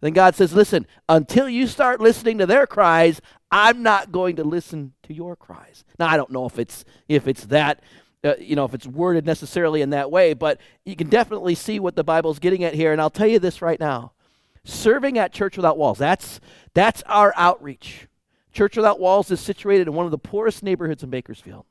then 0.00 0.12
God 0.12 0.36
says, 0.36 0.52
Listen, 0.52 0.86
until 1.08 1.48
you 1.48 1.66
start 1.66 2.00
listening 2.00 2.38
to 2.38 2.46
their 2.46 2.66
cries, 2.66 3.20
I'm 3.50 3.82
not 3.82 4.12
going 4.12 4.36
to 4.36 4.44
listen 4.44 4.92
to 5.04 5.14
your 5.14 5.34
cries. 5.34 5.84
Now, 5.98 6.08
I 6.08 6.16
don't 6.16 6.30
know 6.30 6.46
if 6.46 6.58
it's, 6.58 6.84
if 7.08 7.26
it's 7.26 7.46
that. 7.46 7.82
Uh, 8.24 8.34
you 8.40 8.56
know, 8.56 8.64
if 8.64 8.74
it's 8.74 8.86
worded 8.86 9.24
necessarily 9.24 9.80
in 9.80 9.90
that 9.90 10.10
way, 10.10 10.34
but 10.34 10.60
you 10.84 10.96
can 10.96 11.08
definitely 11.08 11.54
see 11.54 11.78
what 11.78 11.94
the 11.94 12.02
Bible's 12.02 12.38
getting 12.40 12.64
at 12.64 12.74
here. 12.74 12.92
And 12.92 13.00
I'll 13.00 13.10
tell 13.10 13.28
you 13.28 13.38
this 13.38 13.62
right 13.62 13.78
now 13.78 14.12
serving 14.64 15.16
at 15.16 15.32
Church 15.32 15.56
Without 15.56 15.78
Walls, 15.78 15.98
that's, 15.98 16.40
that's 16.74 17.02
our 17.04 17.32
outreach. 17.36 18.08
Church 18.52 18.76
Without 18.76 19.00
Walls 19.00 19.30
is 19.30 19.40
situated 19.40 19.86
in 19.86 19.94
one 19.94 20.04
of 20.04 20.10
the 20.10 20.18
poorest 20.18 20.62
neighborhoods 20.62 21.02
in 21.02 21.10
Bakersfield. 21.10 21.64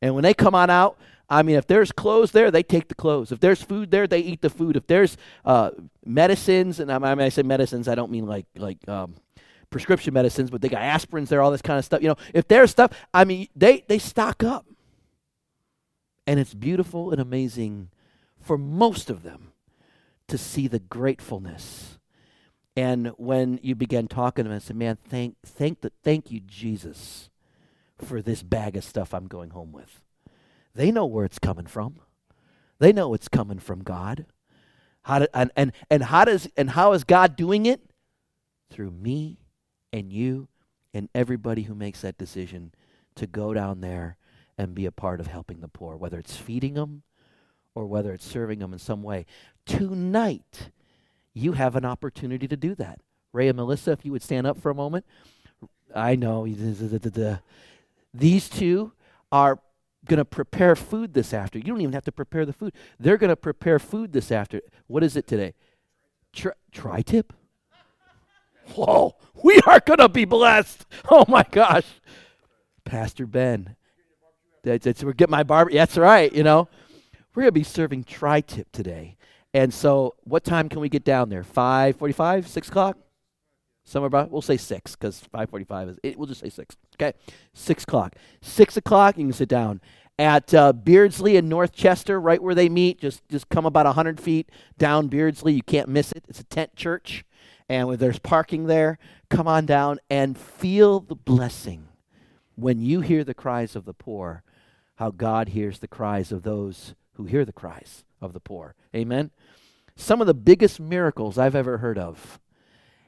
And 0.00 0.14
when 0.14 0.22
they 0.22 0.32
come 0.32 0.54
on 0.54 0.70
out, 0.70 0.96
I 1.28 1.42
mean, 1.42 1.56
if 1.56 1.66
there's 1.66 1.90
clothes 1.90 2.30
there, 2.30 2.50
they 2.50 2.62
take 2.62 2.88
the 2.88 2.94
clothes. 2.94 3.32
If 3.32 3.40
there's 3.40 3.60
food 3.60 3.90
there, 3.90 4.06
they 4.06 4.20
eat 4.20 4.42
the 4.42 4.50
food. 4.50 4.76
If 4.76 4.86
there's 4.86 5.16
uh, 5.44 5.70
medicines, 6.04 6.78
and 6.78 6.90
I 6.90 6.98
mean, 6.98 7.20
I 7.20 7.30
say 7.30 7.42
medicines, 7.42 7.88
I 7.88 7.96
don't 7.96 8.12
mean 8.12 8.26
like 8.26 8.46
like 8.56 8.86
um, 8.88 9.16
prescription 9.70 10.14
medicines, 10.14 10.50
but 10.50 10.60
they 10.60 10.68
got 10.68 10.82
aspirins 10.82 11.28
there, 11.28 11.42
all 11.42 11.50
this 11.50 11.62
kind 11.62 11.78
of 11.78 11.84
stuff. 11.84 12.00
You 12.00 12.08
know, 12.08 12.16
if 12.32 12.46
there's 12.46 12.70
stuff, 12.70 12.92
I 13.12 13.24
mean, 13.24 13.48
they 13.56 13.84
they 13.88 13.98
stock 13.98 14.44
up, 14.44 14.66
and 16.26 16.40
it's 16.40 16.54
beautiful 16.54 17.10
and 17.10 17.20
amazing 17.20 17.90
for 18.40 18.58
most 18.58 19.10
of 19.10 19.22
them 19.22 19.52
to 20.28 20.36
see 20.36 20.66
the 20.66 20.80
gratefulness 20.80 21.96
and 22.76 23.08
when 23.16 23.58
you 23.62 23.74
began 23.74 24.06
talking 24.06 24.44
to 24.44 24.50
them, 24.50 24.56
I 24.56 24.60
said, 24.60 24.76
"Man, 24.76 24.96
thank, 24.96 25.36
thank, 25.44 25.80
the, 25.80 25.90
thank 26.04 26.30
you, 26.30 26.40
Jesus, 26.40 27.30
for 27.96 28.20
this 28.20 28.42
bag 28.42 28.76
of 28.76 28.84
stuff 28.84 29.14
I'm 29.14 29.26
going 29.26 29.50
home 29.50 29.72
with." 29.72 30.02
They 30.74 30.92
know 30.92 31.06
where 31.06 31.24
it's 31.24 31.38
coming 31.38 31.64
from. 31.64 32.00
They 32.78 32.92
know 32.92 33.14
it's 33.14 33.28
coming 33.28 33.58
from 33.58 33.82
God. 33.82 34.26
How 35.02 35.20
do, 35.20 35.26
and, 35.32 35.50
and, 35.56 35.72
and 35.90 36.04
how 36.04 36.26
does 36.26 36.50
and 36.56 36.70
how 36.70 36.92
is 36.92 37.04
God 37.04 37.34
doing 37.34 37.64
it? 37.64 37.80
Through 38.68 38.90
me 38.90 39.38
and 39.90 40.12
you 40.12 40.48
and 40.92 41.08
everybody 41.14 41.62
who 41.62 41.74
makes 41.74 42.02
that 42.02 42.18
decision 42.18 42.74
to 43.14 43.26
go 43.26 43.54
down 43.54 43.80
there 43.80 44.18
and 44.58 44.74
be 44.74 44.86
a 44.86 44.92
part 44.92 45.20
of 45.20 45.26
helping 45.26 45.60
the 45.60 45.68
poor, 45.68 45.96
whether 45.96 46.18
it's 46.18 46.36
feeding 46.36 46.74
them 46.74 47.02
or 47.74 47.86
whether 47.86 48.12
it's 48.12 48.26
serving 48.26 48.58
them 48.58 48.72
in 48.72 48.78
some 48.78 49.02
way. 49.02 49.26
Tonight, 49.66 50.70
you 51.34 51.52
have 51.52 51.76
an 51.76 51.84
opportunity 51.84 52.48
to 52.48 52.56
do 52.56 52.74
that. 52.76 53.00
Ray 53.32 53.48
and 53.48 53.56
Melissa, 53.56 53.92
if 53.92 54.04
you 54.04 54.12
would 54.12 54.22
stand 54.22 54.46
up 54.46 54.60
for 54.60 54.70
a 54.70 54.74
moment. 54.74 55.04
I 55.94 56.16
know. 56.16 56.46
These 58.14 58.48
two 58.48 58.92
are 59.30 59.58
going 60.06 60.18
to 60.18 60.24
prepare 60.24 60.74
food 60.74 61.12
this 61.12 61.34
after. 61.34 61.58
You 61.58 61.64
don't 61.64 61.80
even 61.80 61.92
have 61.92 62.04
to 62.04 62.12
prepare 62.12 62.46
the 62.46 62.52
food. 62.52 62.72
They're 62.98 63.18
going 63.18 63.28
to 63.28 63.36
prepare 63.36 63.78
food 63.78 64.12
this 64.12 64.32
after. 64.32 64.62
What 64.86 65.04
is 65.04 65.16
it 65.16 65.26
today? 65.26 65.54
Tri, 66.32 66.52
tri-tip? 66.72 67.32
Whoa, 68.74 69.16
we 69.42 69.60
are 69.66 69.80
going 69.80 69.98
to 69.98 70.08
be 70.08 70.24
blessed. 70.24 70.86
Oh 71.10 71.24
my 71.28 71.44
gosh. 71.50 71.86
Pastor 72.84 73.26
Ben. 73.26 73.76
That's, 74.66 74.84
that's, 74.84 75.04
we're 75.04 75.14
my 75.28 75.44
barber. 75.44 75.70
That's 75.72 75.96
right, 75.96 76.32
you 76.32 76.42
know. 76.42 76.68
We're 77.34 77.42
going 77.42 77.48
to 77.48 77.52
be 77.52 77.62
serving 77.62 78.04
tri-tip 78.04 78.72
today. 78.72 79.16
And 79.54 79.72
so, 79.72 80.16
what 80.24 80.44
time 80.44 80.68
can 80.68 80.80
we 80.80 80.88
get 80.88 81.04
down 81.04 81.28
there? 81.28 81.44
Five 81.44 81.96
forty-five, 81.96 82.46
six 82.48 82.68
o'clock. 82.68 82.98
Somewhere 83.84 84.08
about 84.08 84.30
we'll 84.30 84.42
say 84.42 84.56
six 84.56 84.96
because 84.96 85.20
five 85.20 85.48
forty-five 85.48 85.88
is. 85.88 85.98
It, 86.02 86.18
we'll 86.18 86.26
just 86.26 86.40
say 86.40 86.50
six. 86.50 86.76
Okay, 87.00 87.16
six 87.54 87.84
o'clock. 87.84 88.16
Six 88.42 88.76
o'clock. 88.76 89.16
You 89.16 89.24
can 89.24 89.32
sit 89.32 89.48
down 89.48 89.80
at 90.18 90.52
uh, 90.52 90.72
Beardsley 90.72 91.36
in 91.36 91.48
North 91.48 91.72
Chester, 91.72 92.20
right 92.20 92.42
where 92.42 92.54
they 92.54 92.68
meet. 92.68 93.00
Just 93.00 93.26
just 93.28 93.48
come 93.48 93.64
about 93.64 93.86
hundred 93.94 94.20
feet 94.20 94.50
down 94.76 95.06
Beardsley. 95.06 95.54
You 95.54 95.62
can't 95.62 95.88
miss 95.88 96.10
it. 96.12 96.24
It's 96.28 96.40
a 96.40 96.44
tent 96.44 96.74
church, 96.74 97.24
and 97.68 97.86
when 97.86 97.98
there's 97.98 98.18
parking 98.18 98.66
there, 98.66 98.98
come 99.30 99.46
on 99.46 99.64
down 99.64 100.00
and 100.10 100.36
feel 100.36 101.00
the 101.00 101.16
blessing 101.16 101.86
when 102.56 102.80
you 102.80 103.00
hear 103.00 103.22
the 103.24 103.34
cries 103.34 103.76
of 103.76 103.84
the 103.84 103.94
poor. 103.94 104.42
How 104.96 105.10
God 105.10 105.50
hears 105.50 105.78
the 105.78 105.88
cries 105.88 106.32
of 106.32 106.42
those 106.42 106.94
who 107.14 107.24
hear 107.24 107.44
the 107.44 107.52
cries 107.52 108.04
of 108.20 108.32
the 108.32 108.40
poor. 108.40 108.74
Amen. 108.94 109.30
Some 109.94 110.20
of 110.20 110.26
the 110.26 110.34
biggest 110.34 110.78
miracles 110.78 111.38
I've 111.38 111.56
ever 111.56 111.78
heard 111.78 111.98
of 111.98 112.38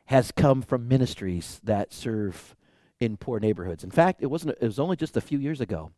has 0.06 0.32
come 0.32 0.62
from 0.62 0.88
ministries 0.88 1.60
that 1.64 1.92
serve 1.92 2.56
in 3.00 3.16
poor 3.16 3.38
neighborhoods. 3.38 3.84
In 3.84 3.90
fact, 3.90 4.22
it 4.22 4.26
wasn't. 4.26 4.56
It 4.60 4.66
was 4.66 4.78
only 4.78 4.96
just 4.96 5.16
a 5.16 5.20
few 5.20 5.38
years 5.38 5.60
ago 5.60 5.90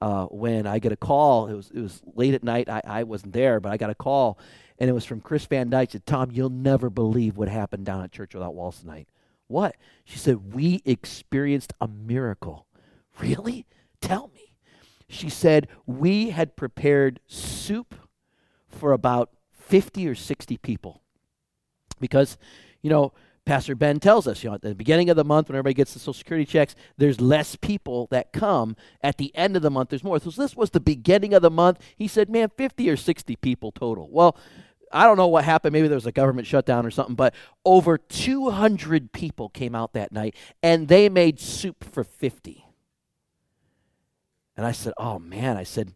uh, 0.00 0.26
when 0.26 0.66
I 0.66 0.78
get 0.78 0.92
a 0.92 0.96
call. 0.96 1.46
It 1.46 1.54
was 1.54 1.70
it 1.70 1.80
was 1.80 2.02
late 2.14 2.34
at 2.34 2.42
night. 2.42 2.68
I, 2.68 2.82
I 2.84 3.02
wasn't 3.04 3.32
there, 3.32 3.60
but 3.60 3.72
I 3.72 3.76
got 3.76 3.90
a 3.90 3.94
call, 3.94 4.38
and 4.78 4.90
it 4.90 4.92
was 4.92 5.04
from 5.04 5.20
Chris 5.20 5.46
Van 5.46 5.70
Dyke. 5.70 5.92
Said, 5.92 6.06
"Tom, 6.06 6.30
you'll 6.32 6.50
never 6.50 6.90
believe 6.90 7.36
what 7.36 7.48
happened 7.48 7.86
down 7.86 8.02
at 8.02 8.12
Church 8.12 8.34
Without 8.34 8.54
Walls 8.54 8.80
tonight." 8.80 9.08
What? 9.46 9.76
She 10.04 10.18
said, 10.18 10.54
"We 10.54 10.82
experienced 10.84 11.72
a 11.80 11.88
miracle." 11.88 12.66
Really? 13.20 13.66
Tell 14.00 14.30
me. 14.34 14.53
She 15.14 15.28
said, 15.28 15.68
"We 15.86 16.30
had 16.30 16.56
prepared 16.56 17.20
soup 17.26 17.94
for 18.68 18.92
about 18.92 19.30
50 19.64 20.06
or 20.06 20.14
60 20.14 20.56
people. 20.58 21.02
Because, 22.00 22.36
you 22.82 22.90
know, 22.90 23.12
Pastor 23.46 23.74
Ben 23.74 24.00
tells 24.00 24.26
us, 24.26 24.42
you 24.42 24.50
know, 24.50 24.54
at 24.54 24.62
the 24.62 24.74
beginning 24.74 25.10
of 25.10 25.16
the 25.16 25.24
month 25.24 25.48
when 25.48 25.56
everybody 25.56 25.74
gets 25.74 25.92
the 25.92 25.98
Social 25.98 26.14
Security 26.14 26.46
checks, 26.46 26.74
there's 26.96 27.20
less 27.20 27.56
people 27.56 28.08
that 28.10 28.32
come. 28.32 28.74
At 29.02 29.18
the 29.18 29.34
end 29.34 29.54
of 29.56 29.62
the 29.62 29.70
month, 29.70 29.90
there's 29.90 30.04
more. 30.04 30.18
So 30.18 30.30
this 30.30 30.56
was 30.56 30.70
the 30.70 30.80
beginning 30.80 31.34
of 31.34 31.42
the 31.42 31.50
month. 31.50 31.78
He 31.96 32.08
said, 32.08 32.30
man, 32.30 32.50
50 32.56 32.88
or 32.88 32.96
60 32.96 33.36
people 33.36 33.70
total. 33.70 34.08
Well, 34.10 34.36
I 34.92 35.04
don't 35.04 35.16
know 35.16 35.26
what 35.26 35.44
happened. 35.44 35.72
Maybe 35.72 35.88
there 35.88 35.96
was 35.96 36.06
a 36.06 36.12
government 36.12 36.46
shutdown 36.46 36.86
or 36.86 36.90
something, 36.90 37.16
but 37.16 37.34
over 37.64 37.98
200 37.98 39.12
people 39.12 39.48
came 39.48 39.74
out 39.74 39.92
that 39.92 40.12
night 40.12 40.36
and 40.62 40.88
they 40.88 41.08
made 41.08 41.40
soup 41.40 41.84
for 41.84 42.04
50. 42.04 42.63
And 44.56 44.64
I 44.66 44.72
said, 44.72 44.92
oh 44.96 45.18
man, 45.18 45.56
I 45.56 45.64
said, 45.64 45.94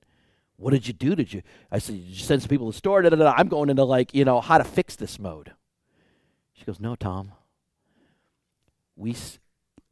what 0.56 0.72
did 0.72 0.86
you 0.88 0.92
do? 0.92 1.14
Did 1.14 1.32
you? 1.32 1.42
I 1.70 1.78
said, 1.78 1.96
you 1.96 2.16
send 2.16 2.42
some 2.42 2.48
people 2.48 2.66
to 2.66 2.72
the 2.72 2.78
store? 2.78 3.02
Da, 3.02 3.10
da, 3.10 3.16
da. 3.16 3.34
I'm 3.36 3.48
going 3.48 3.70
into 3.70 3.84
like, 3.84 4.14
you 4.14 4.24
know, 4.24 4.40
how 4.40 4.58
to 4.58 4.64
fix 4.64 4.96
this 4.96 5.18
mode. 5.18 5.52
She 6.52 6.64
goes, 6.64 6.80
no, 6.80 6.96
Tom. 6.96 7.32
We 8.96 9.12
s- 9.12 9.38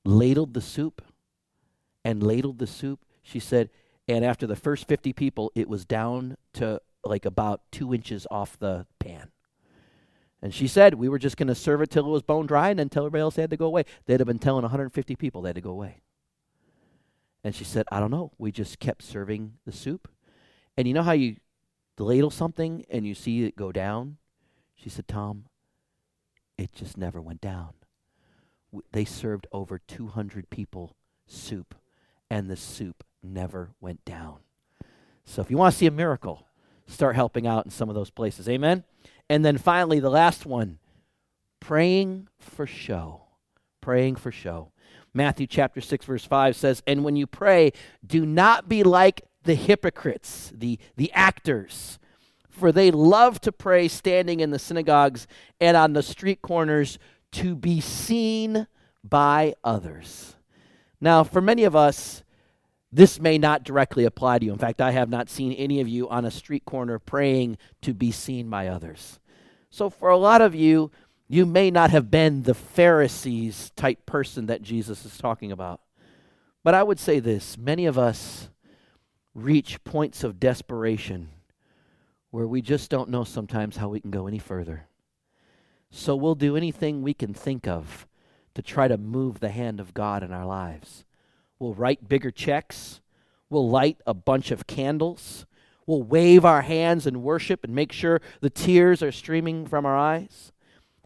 ladled 0.04 0.54
the 0.54 0.60
soup 0.60 1.02
and 2.04 2.22
ladled 2.22 2.58
the 2.58 2.66
soup. 2.66 3.04
She 3.22 3.38
said, 3.38 3.70
and 4.08 4.24
after 4.24 4.46
the 4.46 4.56
first 4.56 4.88
50 4.88 5.12
people, 5.12 5.52
it 5.54 5.68
was 5.68 5.84
down 5.84 6.36
to 6.54 6.80
like 7.04 7.24
about 7.24 7.60
two 7.70 7.94
inches 7.94 8.26
off 8.30 8.58
the 8.58 8.86
pan. 8.98 9.30
And 10.42 10.52
she 10.52 10.66
said, 10.66 10.94
we 10.94 11.08
were 11.08 11.18
just 11.18 11.36
going 11.36 11.46
to 11.48 11.54
serve 11.54 11.80
it 11.82 11.90
till 11.90 12.06
it 12.06 12.10
was 12.10 12.22
bone 12.22 12.46
dry 12.46 12.70
and 12.70 12.78
then 12.78 12.88
tell 12.88 13.04
everybody 13.04 13.22
else 13.22 13.36
they 13.36 13.42
had 13.42 13.50
to 13.50 13.56
go 13.56 13.66
away. 13.66 13.84
They'd 14.06 14.20
have 14.20 14.26
been 14.26 14.38
telling 14.38 14.62
150 14.62 15.14
people 15.16 15.42
they 15.42 15.48
had 15.50 15.56
to 15.56 15.60
go 15.62 15.70
away. 15.70 16.02
And 17.46 17.54
she 17.54 17.62
said, 17.62 17.86
I 17.92 18.00
don't 18.00 18.10
know. 18.10 18.32
We 18.38 18.50
just 18.50 18.80
kept 18.80 19.04
serving 19.04 19.52
the 19.64 19.70
soup 19.70 20.08
and 20.76 20.86
you 20.86 20.94
know 20.94 21.02
how 21.02 21.12
you 21.12 21.36
ladle 21.98 22.30
something 22.30 22.84
and 22.90 23.06
you 23.06 23.14
see 23.14 23.44
it 23.44 23.56
go 23.56 23.72
down? 23.72 24.18
She 24.74 24.90
said, 24.90 25.08
Tom, 25.08 25.46
it 26.58 26.72
just 26.72 26.96
never 26.98 27.20
went 27.20 27.40
down. 27.40 27.70
They 28.92 29.04
served 29.04 29.46
over 29.52 29.78
200 29.78 30.50
people 30.50 30.96
soup, 31.26 31.74
and 32.30 32.50
the 32.50 32.56
soup 32.56 33.04
never 33.22 33.70
went 33.80 34.04
down. 34.04 34.40
So 35.24 35.40
if 35.40 35.50
you 35.50 35.56
want 35.56 35.72
to 35.72 35.78
see 35.78 35.86
a 35.86 35.90
miracle, 35.90 36.46
start 36.86 37.16
helping 37.16 37.46
out 37.46 37.64
in 37.64 37.70
some 37.70 37.88
of 37.88 37.94
those 37.94 38.10
places. 38.10 38.48
Amen? 38.48 38.84
And 39.30 39.44
then 39.44 39.56
finally, 39.56 39.98
the 39.98 40.10
last 40.10 40.44
one 40.44 40.78
praying 41.58 42.28
for 42.38 42.66
show. 42.66 43.22
Praying 43.80 44.16
for 44.16 44.30
show. 44.30 44.72
Matthew 45.16 45.46
chapter 45.46 45.80
6, 45.80 46.04
verse 46.04 46.24
5 46.24 46.54
says, 46.54 46.82
And 46.86 47.02
when 47.02 47.16
you 47.16 47.26
pray, 47.26 47.72
do 48.06 48.26
not 48.26 48.68
be 48.68 48.82
like 48.82 49.22
the 49.44 49.54
hypocrites, 49.54 50.52
the, 50.54 50.78
the 50.96 51.10
actors, 51.12 51.98
for 52.50 52.70
they 52.70 52.90
love 52.90 53.40
to 53.40 53.52
pray 53.52 53.88
standing 53.88 54.40
in 54.40 54.50
the 54.50 54.58
synagogues 54.58 55.26
and 55.58 55.76
on 55.76 55.94
the 55.94 56.02
street 56.02 56.42
corners 56.42 56.98
to 57.32 57.56
be 57.56 57.80
seen 57.80 58.66
by 59.02 59.54
others. 59.64 60.36
Now, 61.00 61.24
for 61.24 61.40
many 61.40 61.64
of 61.64 61.74
us, 61.74 62.22
this 62.92 63.18
may 63.18 63.38
not 63.38 63.64
directly 63.64 64.04
apply 64.04 64.38
to 64.38 64.46
you. 64.46 64.52
In 64.52 64.58
fact, 64.58 64.80
I 64.80 64.90
have 64.90 65.08
not 65.08 65.30
seen 65.30 65.52
any 65.52 65.80
of 65.80 65.88
you 65.88 66.08
on 66.08 66.24
a 66.24 66.30
street 66.30 66.64
corner 66.64 66.98
praying 66.98 67.58
to 67.82 67.94
be 67.94 68.10
seen 68.10 68.50
by 68.50 68.68
others. 68.68 69.18
So, 69.70 69.90
for 69.90 70.08
a 70.08 70.16
lot 70.16 70.40
of 70.40 70.54
you, 70.54 70.90
you 71.28 71.44
may 71.46 71.70
not 71.70 71.90
have 71.90 72.10
been 72.10 72.42
the 72.42 72.54
Pharisees 72.54 73.72
type 73.76 74.06
person 74.06 74.46
that 74.46 74.62
Jesus 74.62 75.04
is 75.04 75.18
talking 75.18 75.50
about. 75.50 75.80
But 76.62 76.74
I 76.74 76.82
would 76.82 76.98
say 76.98 77.20
this 77.20 77.56
many 77.58 77.86
of 77.86 77.98
us 77.98 78.48
reach 79.34 79.82
points 79.84 80.24
of 80.24 80.40
desperation 80.40 81.28
where 82.30 82.46
we 82.46 82.62
just 82.62 82.90
don't 82.90 83.10
know 83.10 83.24
sometimes 83.24 83.76
how 83.76 83.88
we 83.88 84.00
can 84.00 84.10
go 84.10 84.26
any 84.26 84.38
further. 84.38 84.86
So 85.90 86.16
we'll 86.16 86.34
do 86.34 86.56
anything 86.56 87.02
we 87.02 87.14
can 87.14 87.32
think 87.32 87.66
of 87.66 88.06
to 88.54 88.62
try 88.62 88.88
to 88.88 88.98
move 88.98 89.40
the 89.40 89.50
hand 89.50 89.80
of 89.80 89.94
God 89.94 90.22
in 90.22 90.32
our 90.32 90.46
lives. 90.46 91.04
We'll 91.58 91.74
write 91.74 92.08
bigger 92.08 92.30
checks. 92.30 93.00
We'll 93.48 93.68
light 93.68 93.98
a 94.06 94.14
bunch 94.14 94.50
of 94.50 94.66
candles. 94.66 95.46
We'll 95.86 96.02
wave 96.02 96.44
our 96.44 96.62
hands 96.62 97.06
in 97.06 97.22
worship 97.22 97.62
and 97.64 97.74
make 97.74 97.92
sure 97.92 98.20
the 98.40 98.50
tears 98.50 99.02
are 99.02 99.12
streaming 99.12 99.66
from 99.66 99.86
our 99.86 99.96
eyes. 99.96 100.52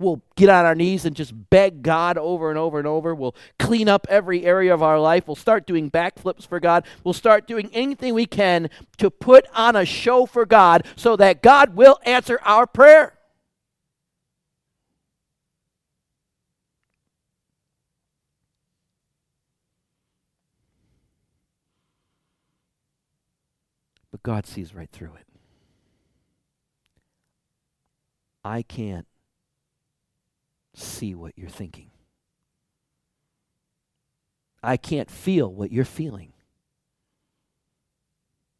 We'll 0.00 0.22
get 0.34 0.48
on 0.48 0.64
our 0.64 0.74
knees 0.74 1.04
and 1.04 1.14
just 1.14 1.34
beg 1.50 1.82
God 1.82 2.16
over 2.16 2.48
and 2.48 2.58
over 2.58 2.78
and 2.78 2.88
over. 2.88 3.14
We'll 3.14 3.34
clean 3.58 3.86
up 3.86 4.06
every 4.08 4.46
area 4.46 4.72
of 4.72 4.82
our 4.82 4.98
life. 4.98 5.28
We'll 5.28 5.36
start 5.36 5.66
doing 5.66 5.90
backflips 5.90 6.46
for 6.46 6.58
God. 6.58 6.86
We'll 7.04 7.12
start 7.12 7.46
doing 7.46 7.68
anything 7.74 8.14
we 8.14 8.24
can 8.24 8.70
to 8.96 9.10
put 9.10 9.46
on 9.54 9.76
a 9.76 9.84
show 9.84 10.24
for 10.24 10.46
God 10.46 10.86
so 10.96 11.16
that 11.16 11.42
God 11.42 11.76
will 11.76 11.98
answer 12.06 12.40
our 12.44 12.66
prayer. 12.66 13.18
But 24.10 24.22
God 24.22 24.46
sees 24.46 24.74
right 24.74 24.90
through 24.90 25.14
it. 25.16 25.26
I 28.42 28.62
can't 28.62 29.06
see 30.74 31.14
what 31.14 31.36
you're 31.36 31.48
thinking. 31.48 31.90
I 34.62 34.76
can't 34.76 35.10
feel 35.10 35.52
what 35.52 35.72
you're 35.72 35.84
feeling. 35.84 36.32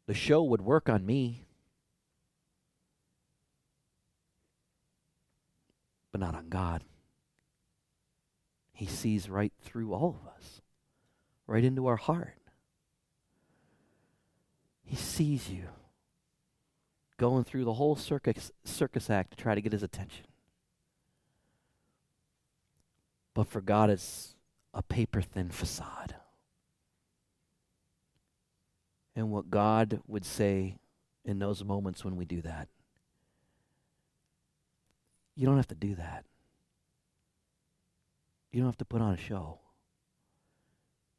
The 0.07 0.13
show 0.13 0.43
would 0.43 0.61
work 0.61 0.89
on 0.89 1.05
me, 1.05 1.45
but 6.11 6.19
not 6.19 6.35
on 6.35 6.49
God. 6.49 6.83
He 8.73 8.87
sees 8.87 9.29
right 9.29 9.53
through 9.61 9.93
all 9.93 10.19
of 10.21 10.27
us, 10.27 10.61
right 11.45 11.63
into 11.63 11.85
our 11.85 11.97
heart. 11.97 12.33
He 14.83 14.95
sees 14.95 15.49
you 15.49 15.67
going 17.17 17.43
through 17.43 17.63
the 17.63 17.75
whole 17.75 17.95
circus, 17.95 18.51
circus 18.65 19.09
act 19.09 19.31
to 19.31 19.37
try 19.37 19.53
to 19.53 19.61
get 19.61 19.71
his 19.71 19.83
attention. 19.83 20.25
But 23.33 23.47
for 23.47 23.61
God, 23.61 23.89
it's 23.89 24.35
a 24.73 24.81
paper 24.81 25.21
thin 25.21 25.49
facade. 25.49 26.15
And 29.15 29.31
what 29.31 29.49
God 29.49 30.01
would 30.07 30.25
say 30.25 30.77
in 31.25 31.39
those 31.39 31.63
moments 31.63 32.03
when 32.03 32.15
we 32.15 32.25
do 32.25 32.41
that, 32.41 32.67
you 35.35 35.45
don't 35.45 35.57
have 35.57 35.67
to 35.67 35.75
do 35.75 35.95
that. 35.95 36.25
You 38.51 38.59
don't 38.59 38.67
have 38.67 38.77
to 38.77 38.85
put 38.85 39.01
on 39.01 39.13
a 39.13 39.17
show. 39.17 39.59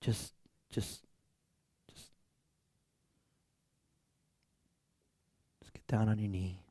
Just, 0.00 0.34
just, 0.70 1.04
just, 1.88 2.10
just 5.62 5.72
get 5.72 5.86
down 5.86 6.08
on 6.08 6.18
your 6.18 6.28
knee. 6.28 6.61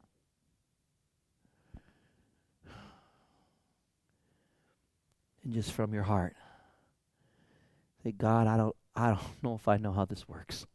And 5.43 5.53
just 5.53 5.71
from 5.71 5.93
your 5.93 6.03
heart. 6.03 6.35
Say 8.03 8.11
god 8.11 8.47
i 8.47 8.57
don't 8.57 8.75
i 8.95 9.09
don't 9.09 9.19
know 9.43 9.55
if 9.55 9.67
i 9.67 9.77
know 9.77 9.91
how 9.91 10.05
this 10.05 10.27
works. 10.27 10.65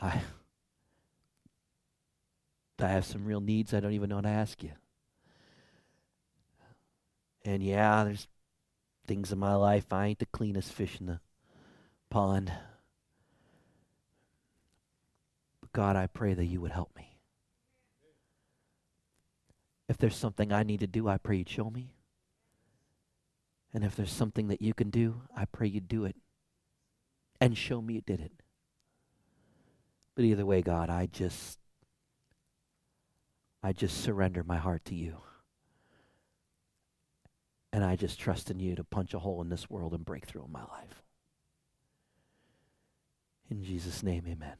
I 0.00 0.20
i 2.78 2.88
have 2.88 3.06
some 3.06 3.24
real 3.24 3.40
needs 3.40 3.72
i 3.72 3.80
don't 3.80 3.94
even 3.94 4.10
know 4.10 4.16
how 4.16 4.22
to 4.22 4.28
ask 4.28 4.62
you. 4.62 4.72
And 7.44 7.62
yeah 7.62 8.04
there's 8.04 8.28
things 9.06 9.32
in 9.32 9.38
my 9.38 9.54
life 9.54 9.92
i 9.92 10.06
ain't 10.06 10.18
the 10.18 10.26
cleanest 10.26 10.72
fish 10.72 10.98
in 11.00 11.06
the 11.06 11.20
pond. 12.10 12.52
But 15.60 15.72
god 15.72 15.96
i 15.96 16.06
pray 16.06 16.34
that 16.34 16.44
you 16.44 16.60
would 16.60 16.72
help 16.72 16.94
me 16.96 17.15
if 19.88 19.98
there's 19.98 20.16
something 20.16 20.52
I 20.52 20.62
need 20.62 20.80
to 20.80 20.86
do, 20.86 21.08
I 21.08 21.18
pray 21.18 21.36
you'd 21.38 21.48
show 21.48 21.70
me. 21.70 21.92
And 23.72 23.84
if 23.84 23.94
there's 23.94 24.12
something 24.12 24.48
that 24.48 24.62
you 24.62 24.74
can 24.74 24.90
do, 24.90 25.22
I 25.36 25.44
pray 25.44 25.68
you'd 25.68 25.88
do 25.88 26.04
it 26.04 26.16
and 27.40 27.56
show 27.56 27.80
me 27.82 27.94
you 27.94 28.00
did 28.00 28.20
it. 28.20 28.32
But 30.14 30.24
either 30.24 30.46
way, 30.46 30.62
God, 30.62 30.88
I 30.88 31.06
just 31.06 31.58
I 33.62 33.72
just 33.72 34.00
surrender 34.00 34.42
my 34.44 34.56
heart 34.56 34.84
to 34.86 34.94
you. 34.94 35.18
And 37.72 37.84
I 37.84 37.96
just 37.96 38.18
trust 38.18 38.50
in 38.50 38.60
you 38.60 38.74
to 38.76 38.84
punch 38.84 39.12
a 39.12 39.18
hole 39.18 39.42
in 39.42 39.50
this 39.50 39.68
world 39.68 39.92
and 39.92 40.04
break 40.04 40.24
through 40.24 40.44
in 40.44 40.52
my 40.52 40.62
life. 40.62 41.02
In 43.50 43.62
Jesus' 43.62 44.02
name, 44.02 44.24
amen. 44.26 44.56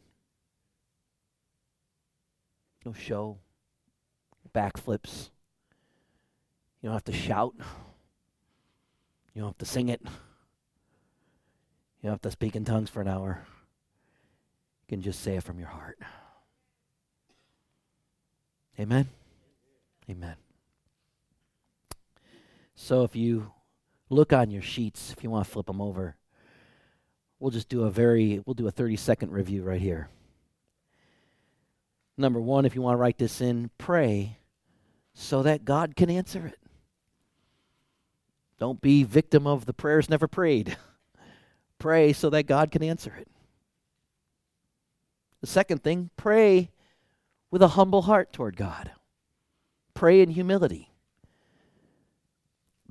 No 2.85 2.93
show, 2.93 3.39
backflips. 4.57 5.29
You 6.81 6.89
don't 6.89 6.95
have 6.95 7.05
to 7.05 7.13
shout. 7.13 7.55
You 9.35 9.43
don't 9.43 9.51
have 9.51 9.59
to 9.59 9.67
sing 9.67 9.91
it. 9.91 10.01
You 10.03 10.11
don't 12.05 12.13
have 12.13 12.23
to 12.23 12.31
speak 12.31 12.57
in 12.57 12.65
tongues 12.65 12.89
for 12.89 13.03
an 13.03 13.09
hour. 13.09 13.43
You 14.81 14.97
can 14.97 15.03
just 15.03 15.21
say 15.21 15.37
it 15.37 15.43
from 15.43 15.59
your 15.59 15.69
heart. 15.69 15.99
Amen? 18.81 19.09
Amen. 20.09 20.37
So 22.75 23.03
if 23.03 23.15
you 23.15 23.53
look 24.09 24.33
on 24.33 24.51
your 24.51 24.63
sheets, 24.63 25.13
if 25.13 25.23
you 25.23 25.29
want 25.29 25.45
to 25.45 25.51
flip 25.51 25.67
them 25.67 25.83
over, 25.83 26.17
we'll 27.39 27.51
just 27.51 27.69
do 27.69 27.85
a 27.85 27.91
very, 27.91 28.41
we'll 28.47 28.55
do 28.55 28.69
a 28.69 28.71
30 28.71 28.97
second 28.97 29.33
review 29.33 29.63
right 29.63 29.81
here. 29.81 30.09
Number 32.17 32.41
one, 32.41 32.65
if 32.65 32.75
you 32.75 32.81
want 32.81 32.95
to 32.95 32.99
write 32.99 33.19
this 33.19 33.43
in, 33.43 33.71
pray 33.77 34.39
so 35.19 35.43
that 35.43 35.65
God 35.65 35.97
can 35.97 36.11
answer 36.11 36.47
it. 36.47 36.59
Don't 38.59 38.83
be 38.83 39.03
victim 39.03 39.47
of 39.47 39.65
the 39.65 39.73
prayers 39.73 40.11
never 40.11 40.29
prayed. 40.29 40.77
pray 41.79 42.13
so 42.13 42.29
that 42.31 42.47
God 42.47 42.71
can 42.71 42.83
answer 42.83 43.15
it. 43.19 43.27
The 45.41 45.47
second 45.47 45.83
thing, 45.83 46.11
pray 46.19 46.71
with 47.51 47.63
a 47.63 47.69
humble 47.69 48.03
heart 48.03 48.31
toward 48.31 48.57
God. 48.57 48.91
Pray 49.95 50.21
in 50.21 50.31
humility. 50.31 50.91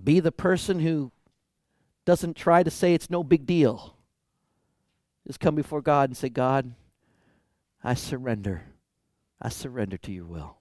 Be 0.04 0.20
the 0.20 0.32
person 0.32 0.80
who 0.80 1.12
doesn't 2.06 2.36
try 2.36 2.64
to 2.64 2.72
say 2.72 2.96
it's 2.96 3.10
no 3.10 3.24
big 3.24 3.46
deal. 3.46 3.98
Just 5.28 5.40
come 5.40 5.54
before 5.54 5.82
God 5.82 6.10
and 6.10 6.18
say, 6.18 6.30
God, 6.30 6.74
I 7.84 7.94
surrender. 7.94 8.64
I 9.40 9.50
surrender 9.50 9.98
to 9.98 10.12
your 10.12 10.26
will. 10.26 10.58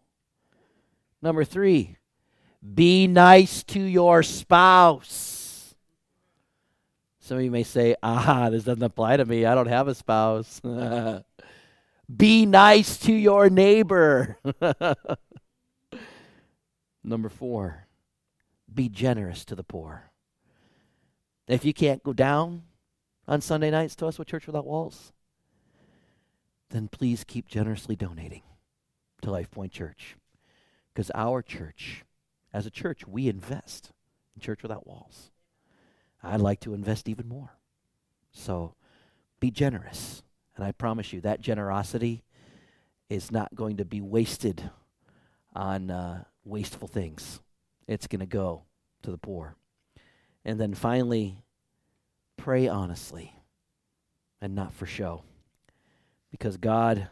Number 1.24 1.42
three, 1.42 1.96
be 2.74 3.06
nice 3.06 3.62
to 3.62 3.80
your 3.80 4.22
spouse. 4.22 5.74
Some 7.18 7.38
of 7.38 7.42
you 7.44 7.50
may 7.50 7.62
say, 7.62 7.96
ah, 8.02 8.50
this 8.50 8.64
doesn't 8.64 8.82
apply 8.82 9.16
to 9.16 9.24
me. 9.24 9.46
I 9.46 9.54
don't 9.54 9.66
have 9.66 9.88
a 9.88 9.94
spouse. 9.94 10.60
be 12.14 12.44
nice 12.44 12.98
to 12.98 13.14
your 13.14 13.48
neighbor. 13.48 14.36
Number 17.02 17.30
four, 17.30 17.86
be 18.72 18.90
generous 18.90 19.46
to 19.46 19.54
the 19.54 19.64
poor. 19.64 20.10
If 21.48 21.64
you 21.64 21.72
can't 21.72 22.02
go 22.02 22.12
down 22.12 22.64
on 23.26 23.40
Sunday 23.40 23.70
nights 23.70 23.96
to 23.96 24.06
us 24.08 24.18
with 24.18 24.28
Church 24.28 24.46
Without 24.46 24.66
Walls, 24.66 25.14
then 26.68 26.86
please 26.86 27.24
keep 27.24 27.48
generously 27.48 27.96
donating 27.96 28.42
to 29.22 29.30
Life 29.30 29.50
Point 29.50 29.72
Church. 29.72 30.16
Because 30.94 31.10
our 31.14 31.42
church, 31.42 32.04
as 32.52 32.66
a 32.66 32.70
church, 32.70 33.04
we 33.06 33.28
invest 33.28 33.90
in 34.36 34.40
Church 34.40 34.62
Without 34.62 34.86
Walls. 34.86 35.32
I'd 36.22 36.40
like 36.40 36.60
to 36.60 36.72
invest 36.72 37.08
even 37.08 37.26
more. 37.28 37.50
So 38.32 38.76
Be 39.44 39.50
generous. 39.50 40.22
And 40.56 40.64
I 40.64 40.72
promise 40.72 41.12
you, 41.12 41.20
that 41.20 41.42
generosity 41.42 42.22
is 43.10 43.30
not 43.30 43.54
going 43.54 43.76
to 43.76 43.84
be 43.84 44.00
wasted 44.00 44.70
on 45.54 45.90
uh, 45.90 46.24
wasteful 46.46 46.88
things. 46.88 47.40
It's 47.86 48.06
going 48.06 48.20
to 48.20 48.26
go 48.26 48.62
to 49.02 49.10
the 49.10 49.18
poor. 49.18 49.54
And 50.44 50.58
then 50.58 50.72
finally, 50.72 51.36
pray 52.38 52.68
honestly 52.68 53.34
and 54.40 54.54
not 54.54 54.72
for 54.72 54.86
show. 54.86 55.24
Because 56.30 56.56
God, 56.56 57.08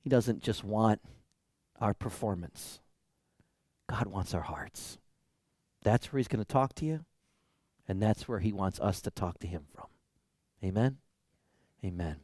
He 0.00 0.10
doesn't 0.10 0.42
just 0.42 0.64
want 0.64 1.00
our 1.80 1.94
performance, 1.94 2.80
God 3.88 4.06
wants 4.06 4.34
our 4.34 4.42
hearts. 4.42 4.98
That's 5.82 6.12
where 6.12 6.18
He's 6.18 6.28
going 6.28 6.44
to 6.44 6.52
talk 6.52 6.74
to 6.76 6.84
you, 6.84 7.04
and 7.86 8.02
that's 8.02 8.28
where 8.28 8.40
He 8.40 8.52
wants 8.52 8.80
us 8.80 9.00
to 9.02 9.10
talk 9.10 9.38
to 9.38 9.46
Him 9.46 9.64
from. 9.74 9.86
Amen? 10.62 10.98
Amen. 11.84 12.16